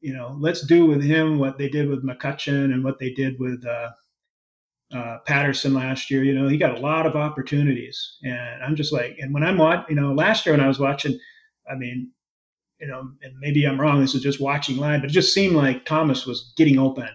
[0.00, 3.38] you know, let's do with him what they did with McCutcheon and what they did
[3.38, 3.64] with.
[3.66, 3.90] Uh,
[4.94, 8.92] uh, Patterson last year, you know, he got a lot of opportunities, and I'm just
[8.92, 11.18] like, and when I'm watching, you know, last year when I was watching,
[11.68, 12.12] I mean,
[12.80, 14.00] you know, and maybe I'm wrong.
[14.00, 17.08] This is just watching live, but it just seemed like Thomas was getting open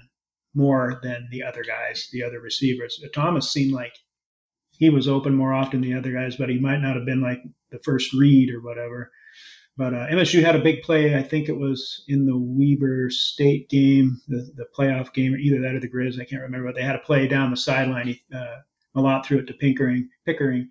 [0.53, 3.01] more than the other guys, the other receivers.
[3.13, 3.93] Thomas seemed like
[4.71, 7.21] he was open more often than the other guys, but he might not have been
[7.21, 7.41] like
[7.71, 9.11] the first read or whatever.
[9.77, 11.15] But uh, MSU had a big play.
[11.15, 15.61] I think it was in the Weber State game, the, the playoff game, or either
[15.61, 16.19] that or the Grizz.
[16.19, 16.67] I can't remember.
[16.67, 18.17] But they had a play down the sideline.
[18.33, 18.57] Uh,
[18.95, 20.67] Mellott threw it to Pickering, Pickering,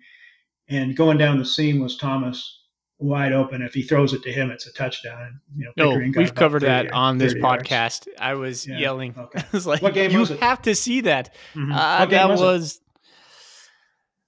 [0.69, 2.60] and going down the seam was Thomas
[3.01, 3.61] wide open.
[3.61, 5.41] If he throws it to him, it's a touchdown.
[5.57, 7.63] You know, No, Pickering we've covered that on this 30 yards.
[7.67, 8.07] podcast.
[8.19, 9.15] I was Yeah, yelling.
[9.17, 9.39] okay.
[9.43, 10.39] I was like, What game you was it?
[10.39, 11.33] have to see that.
[11.55, 11.73] Mhm.
[11.75, 12.81] Uh, that was was,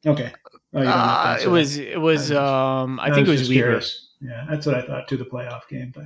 [0.06, 0.32] Okay.
[0.74, 3.16] Oh, you don't have to uh, it was it was I um I that.
[3.16, 3.54] think it was Weber.
[3.54, 4.10] curious.
[4.22, 6.06] Yeah, that's what I thought to the playoff game, but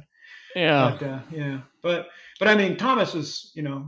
[0.56, 0.96] Yeah.
[1.00, 2.08] but uh, yeah, but
[2.40, 3.88] but I mean Thomas is you know,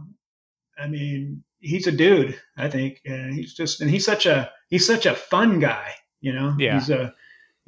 [0.80, 4.86] I mean he's a dude I think, and he's just and he's such a he's
[4.88, 6.56] such a fun guy, you know.
[6.58, 6.76] Yeah.
[6.76, 7.14] He's a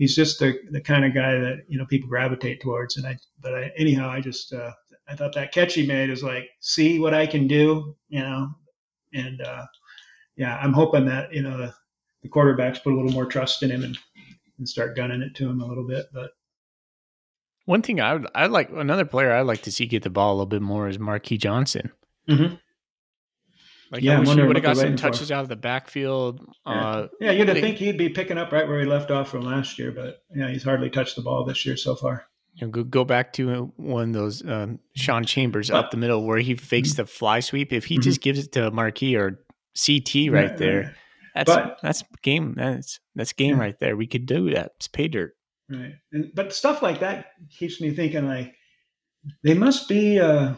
[0.02, 3.16] he's just the the kind of guy that you know people gravitate towards, and I
[3.39, 4.72] but I, anyhow I just uh,
[5.08, 8.49] I thought that catch he made is like see what I can do, you know,
[9.14, 9.66] and uh,
[10.36, 11.74] yeah, I'm hoping that you know the,
[12.24, 13.97] the quarterbacks put a little more trust in him and
[14.58, 16.32] and start gunning it to him a little bit, but.
[17.66, 20.32] One thing I would I like another player I'd like to see get the ball
[20.32, 21.91] a little bit more is Marquis Johnson.
[22.28, 22.60] Mhm.
[23.91, 25.01] Like Yeah, I I'm wish he would have got some waiting for.
[25.11, 26.39] touches out of the backfield.
[26.65, 29.77] Uh, Yeah, you'd think he'd be picking up right where he left off from last
[29.77, 32.25] year, but yeah, he's hardly touched the ball this year so far.
[32.53, 36.25] you know, go, go back to one of those um, Sean Chambers up the middle
[36.25, 37.71] where he fakes the fly sweep.
[37.73, 38.03] If he Mhm.
[38.03, 39.39] just gives it to Marquis or
[39.75, 40.95] CT right Right, there,
[41.35, 42.53] that's But- that's game.
[42.57, 43.61] That's that's game Yeah.
[43.61, 43.95] right there.
[43.97, 44.71] We could do that.
[44.77, 45.33] It's pay dirt.
[45.69, 45.93] Right.
[46.11, 47.27] And, but stuff like that
[47.57, 48.53] keeps me thinking like
[49.43, 50.55] they must be uh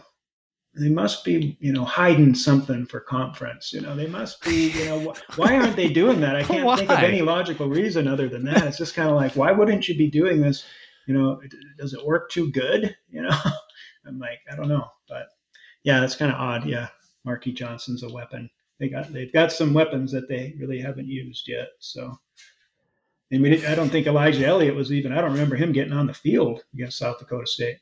[0.76, 3.71] they must be, you know, hiding something for conference.
[3.71, 6.36] You know, they must be, you know, wh- why aren't they doing that?
[6.36, 8.63] I can't think of any logical reason other than that.
[8.63, 10.65] It's just kind of like, why wouldn't you be doing this?
[11.07, 11.39] You know,
[11.78, 12.95] does it work too good?
[13.13, 13.38] You know,
[14.07, 15.28] I'm like, I don't know, but
[15.84, 16.65] yeah, that's kind of odd.
[16.65, 16.88] Yeah,
[17.26, 18.49] Marky Johnson's a weapon.
[18.80, 21.67] They got they've got some weapons that they really haven't used yet.
[21.78, 22.19] So,
[23.32, 25.11] I mean, I don't think Elijah Elliott was even.
[25.11, 27.78] I don't remember him getting on the field against South Dakota State.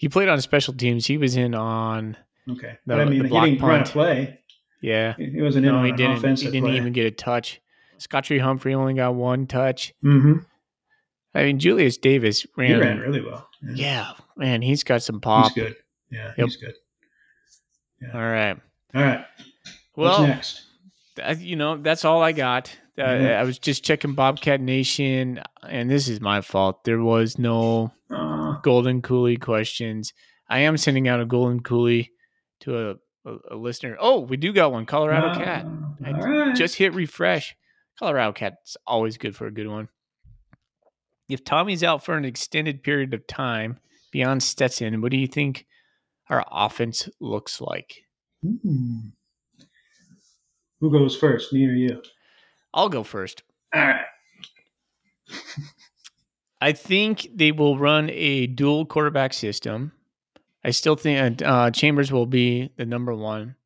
[0.00, 1.04] He played on special teams.
[1.04, 2.16] He was in on
[2.48, 3.86] Okay, The- but I the mean, he block didn't punt.
[3.90, 4.40] play.
[4.80, 5.14] yeah.
[5.18, 6.38] He he wasn't in No, on he an didn't.
[6.38, 6.76] He didn't play.
[6.78, 7.60] even get a touch.
[7.98, 9.92] Scottre Humphrey only got one touch.
[10.00, 10.38] hmm
[11.34, 12.80] I mean, Julius Davis He ran.
[12.80, 13.46] ran really well.
[13.74, 15.52] Yeah, man, he's got some pop.
[15.52, 15.76] he's good.
[16.10, 16.46] Yeah, Yep.
[16.46, 16.74] he's good.
[18.14, 18.56] All right.
[18.94, 19.24] All right,
[19.96, 20.64] Well, what's
[21.18, 21.40] next?
[21.42, 22.74] you know, that's all I got.
[22.98, 23.36] Uh, Mhm.
[23.36, 26.84] I was just checking Bobcat Nation, and this is my fault.
[26.84, 28.14] There was no Uh,
[28.62, 30.12] Golden Coolie questions.
[30.48, 32.08] I am sending out a Golden Coolie
[32.60, 32.94] to a,
[33.24, 33.96] a, a listener.
[34.00, 34.86] Oh, we do got one.
[34.86, 35.66] Colorado uh, Cat.
[36.04, 36.54] I right.
[36.56, 37.56] Just hit refresh.
[37.98, 39.88] Colorado Cat's always good for a good one.
[41.28, 43.78] If Tommy's out for an extended period of time
[44.10, 45.66] beyond Stetson, what do you think
[46.28, 48.04] our offense looks like?
[48.42, 49.10] Hmm.
[50.80, 52.02] Who goes first, me or you?
[52.72, 53.42] I'll go first.
[53.74, 54.04] All right.
[56.60, 59.92] I think they will run a dual quarterback system.
[60.62, 63.56] I still think uh, Chambers will be the number one.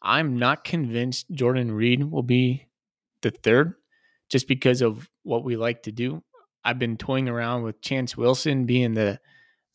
[0.00, 2.66] I'm not convinced Jordan Reed will be
[3.22, 3.74] the third
[4.28, 6.22] just because of what we like to do.
[6.64, 9.18] I've been toying around with Chance Wilson being the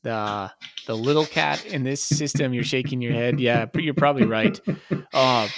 [0.03, 0.51] the
[0.87, 2.53] the little cat in this system.
[2.53, 3.39] You're shaking your head.
[3.39, 4.59] Yeah, you're probably right.
[5.13, 5.49] Uh,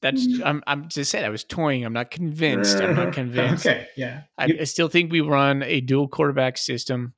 [0.00, 0.42] that's mm.
[0.44, 1.84] I'm I'm just said I was toying.
[1.84, 2.78] I'm not convinced.
[2.78, 3.66] I'm not convinced.
[3.66, 4.22] Okay, yeah.
[4.36, 7.14] I, You- I still think we run a dual quarterback system,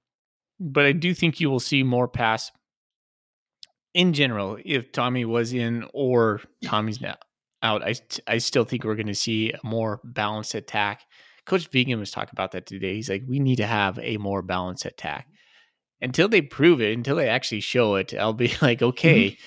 [0.59, 2.51] but I do think you will see more pass
[3.93, 7.17] in general if Tommy was in or Tommy's now
[7.63, 7.83] out.
[7.83, 7.95] I
[8.27, 11.03] I still think we're going to see a more balanced attack.
[11.47, 12.95] Coach Vigen was talking about that today.
[12.95, 15.27] He's like, we need to have a more balanced attack.
[16.01, 18.87] Until they prove it, until they actually show it, I'll be like, mm-hmm.
[18.87, 19.39] okay.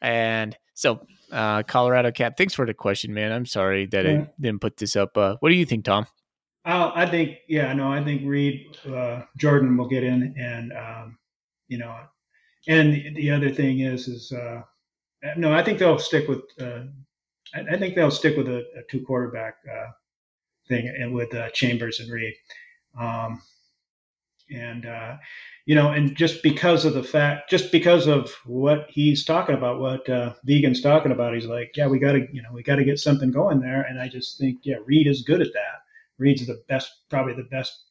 [0.00, 3.32] And so, uh, Colorado Cat, thanks for the question, man.
[3.32, 4.12] I'm sorry that Yeah.
[4.12, 5.16] I didn't put this up.
[5.16, 6.06] Uh, what do you think, Tom?
[6.64, 11.18] I'll, I think, yeah, no, I think Reed, uh, Jordan will get in, and um,
[11.66, 11.96] you know,
[12.68, 14.62] and the, the other thing is, is uh,
[15.36, 16.84] no, I think they'll stick with, uh,
[17.54, 19.90] I, I think they'll stick with a, a two quarterback uh,
[20.68, 22.34] thing, and with uh, Chambers and Reed,
[23.00, 23.42] um,
[24.54, 25.16] and uh,
[25.66, 29.80] you know, and just because of the fact, just because of what he's talking about,
[29.80, 32.76] what uh, Vigen's talking about, he's like, yeah, we got to, you know, we got
[32.76, 35.82] to get something going there, and I just think, yeah, Reed is good at that.
[36.18, 37.84] Reed's the best, probably the best,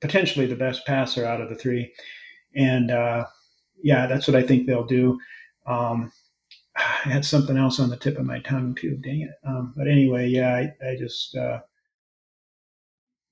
[0.00, 1.92] potentially the best passer out of the three.
[2.54, 3.26] And uh,
[3.82, 5.18] yeah, that's what I think they'll do.
[5.66, 6.12] Um,
[6.76, 8.96] I had something else on the tip of my tongue too.
[8.96, 9.34] Dang it.
[9.46, 11.60] Um, but anyway, yeah, I, I just, uh,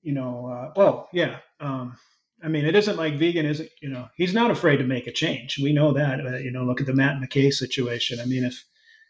[0.03, 1.37] you know, uh, well, yeah.
[1.59, 1.97] Um,
[2.43, 5.11] I mean, it isn't like Vigen isn't, you know, he's not afraid to make a
[5.11, 5.59] change.
[5.61, 6.25] We know that.
[6.25, 8.19] Uh, you know, look at the Matt McKay situation.
[8.19, 8.63] I mean, if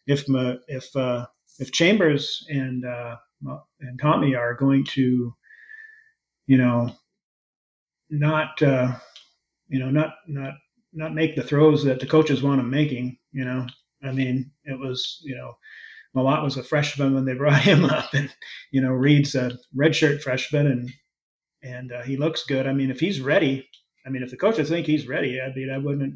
[0.07, 0.25] if
[0.67, 1.25] if uh,
[1.59, 3.15] if Chambers and uh,
[3.79, 5.33] and Tommy are going to,
[6.47, 6.93] you know,
[8.09, 8.93] not uh,
[9.69, 10.53] you know not not
[10.93, 13.17] not make the throws that the coaches want them making.
[13.31, 13.67] You know,
[14.03, 15.53] I mean, it was you know,
[16.15, 18.33] Mellott was a freshman when they brought him up, and
[18.71, 20.89] you know, Reed's a redshirt freshman, and
[21.63, 22.67] and uh, he looks good.
[22.67, 23.67] I mean, if he's ready,
[24.05, 26.15] I mean, if the coaches think he's ready, I mean, I wouldn't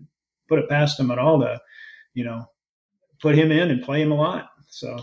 [0.49, 1.59] put it past him at all to,
[2.13, 2.45] you know,
[3.21, 4.49] put him in and play him a lot.
[4.69, 4.97] So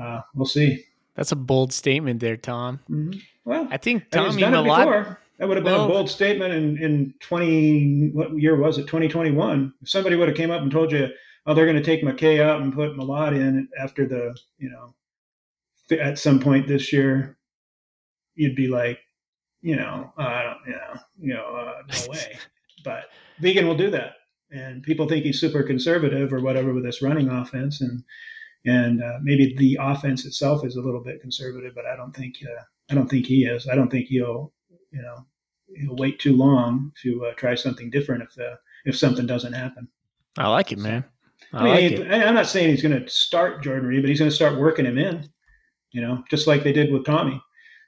[0.00, 0.84] uh, we'll see.
[1.16, 2.80] That's a bold statement there, Tom.
[2.90, 3.20] Mhm.
[3.44, 5.20] Well, I think Tommy done it before.
[5.38, 8.82] That would have been Well- a bold statement in, in 20, what year was it?
[8.86, 9.72] 2021.
[9.82, 11.08] If somebody would have came up and told you,
[11.46, 14.94] oh, they're going to take McKay out and put Mellott in after the, you know,
[15.98, 17.36] at some point this year,
[18.34, 18.98] you'd be like,
[19.64, 22.38] you know, uh, I don't, you know, you know, uh, no way.
[22.84, 23.04] but
[23.40, 24.12] Vigen will do that.
[24.50, 27.80] And people think he's super conservative or whatever with this running offense.
[27.80, 28.04] And,
[28.66, 32.36] and uh, maybe the offense itself is a little bit conservative, but I don't think,
[32.44, 33.66] uh, I don't think he is.
[33.66, 34.52] I don't think he'll,
[34.90, 35.24] you know,
[35.76, 39.88] he'll wait too long to uh, try something different if the if something doesn't happen.
[40.36, 41.04] I like it, man.
[41.54, 42.12] I, I mean, like it.
[42.12, 44.58] I- I'm not saying he's going to start Jordan Reed, but he's going to start
[44.58, 45.26] working him in.
[45.90, 47.40] You know, just like they did with Tommy.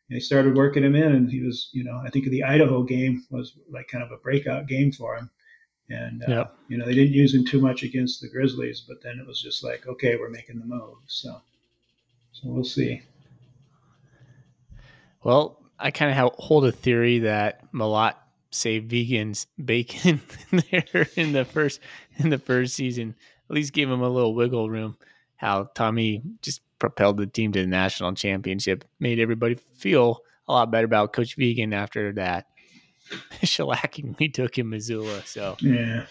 [0.09, 3.25] They started working him in, and he was, you know, I think the Idaho game
[3.31, 5.31] was like kind of a breakout game for him.
[5.89, 9.19] And uh, you know they didn't use him too much against the Grizzlies, but then
[9.21, 10.97] it was just like, okay, we're making the move.
[11.07, 11.41] So,
[12.33, 13.03] so we'll see.
[15.23, 18.15] Well, I kind of hold a theory that Mellott
[18.51, 20.21] saved Vigen's bacon
[20.71, 21.81] there in the first
[22.17, 23.15] in the first season.
[23.49, 24.97] At least gave him a little wiggle room.
[25.37, 30.71] How Tommy just propelled the team to the national championship, made everybody feel a lot
[30.71, 32.47] better about Coach Vigen after that
[33.43, 35.23] shellacking we took in Missoula.
[35.27, 36.07] So Yeah,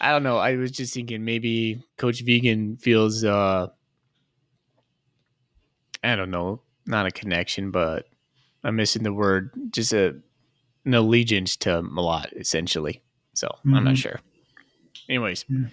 [0.00, 0.38] I don't know.
[0.38, 3.68] I was just thinking maybe Coach Vigen feels uh
[6.02, 8.06] I don't know, not a connection, but
[8.64, 10.16] I'm missing the word, just a
[10.86, 13.02] an allegiance to Mellott, essentially.
[13.34, 13.98] So I'm not Mhm.
[13.98, 14.20] sure.
[15.10, 15.66] Anyways, Yeah.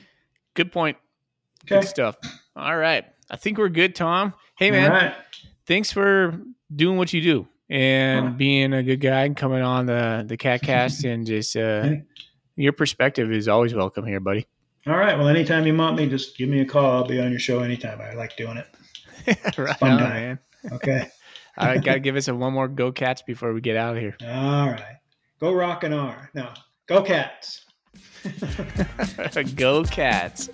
[0.54, 0.98] good point.
[1.68, 2.16] Good stuff.
[2.56, 3.06] All right.
[3.30, 4.34] I think we're good, Tom.
[4.58, 5.14] Hey man, right.
[5.68, 6.40] thanks for
[6.76, 10.38] doing what you do and Well- being a good guy and coming on the the
[10.38, 11.92] catcast and just uh
[12.56, 14.48] your perspective is always welcome here, buddy.
[14.88, 15.18] All right.
[15.18, 16.90] Well, anytime you want me, just give me a call.
[16.92, 18.00] I'll be on your show anytime.
[18.00, 18.68] I like doing it.
[19.58, 20.10] right fun on, time.
[20.10, 20.40] man.
[20.72, 21.08] Okay.
[21.58, 24.02] All right, gotta give us a one more go cats before we get out of
[24.02, 24.16] here.
[24.22, 24.98] All right.
[25.40, 26.30] Go rock and R.
[26.36, 26.50] No,
[26.88, 27.66] go cats.
[29.56, 30.50] go cats.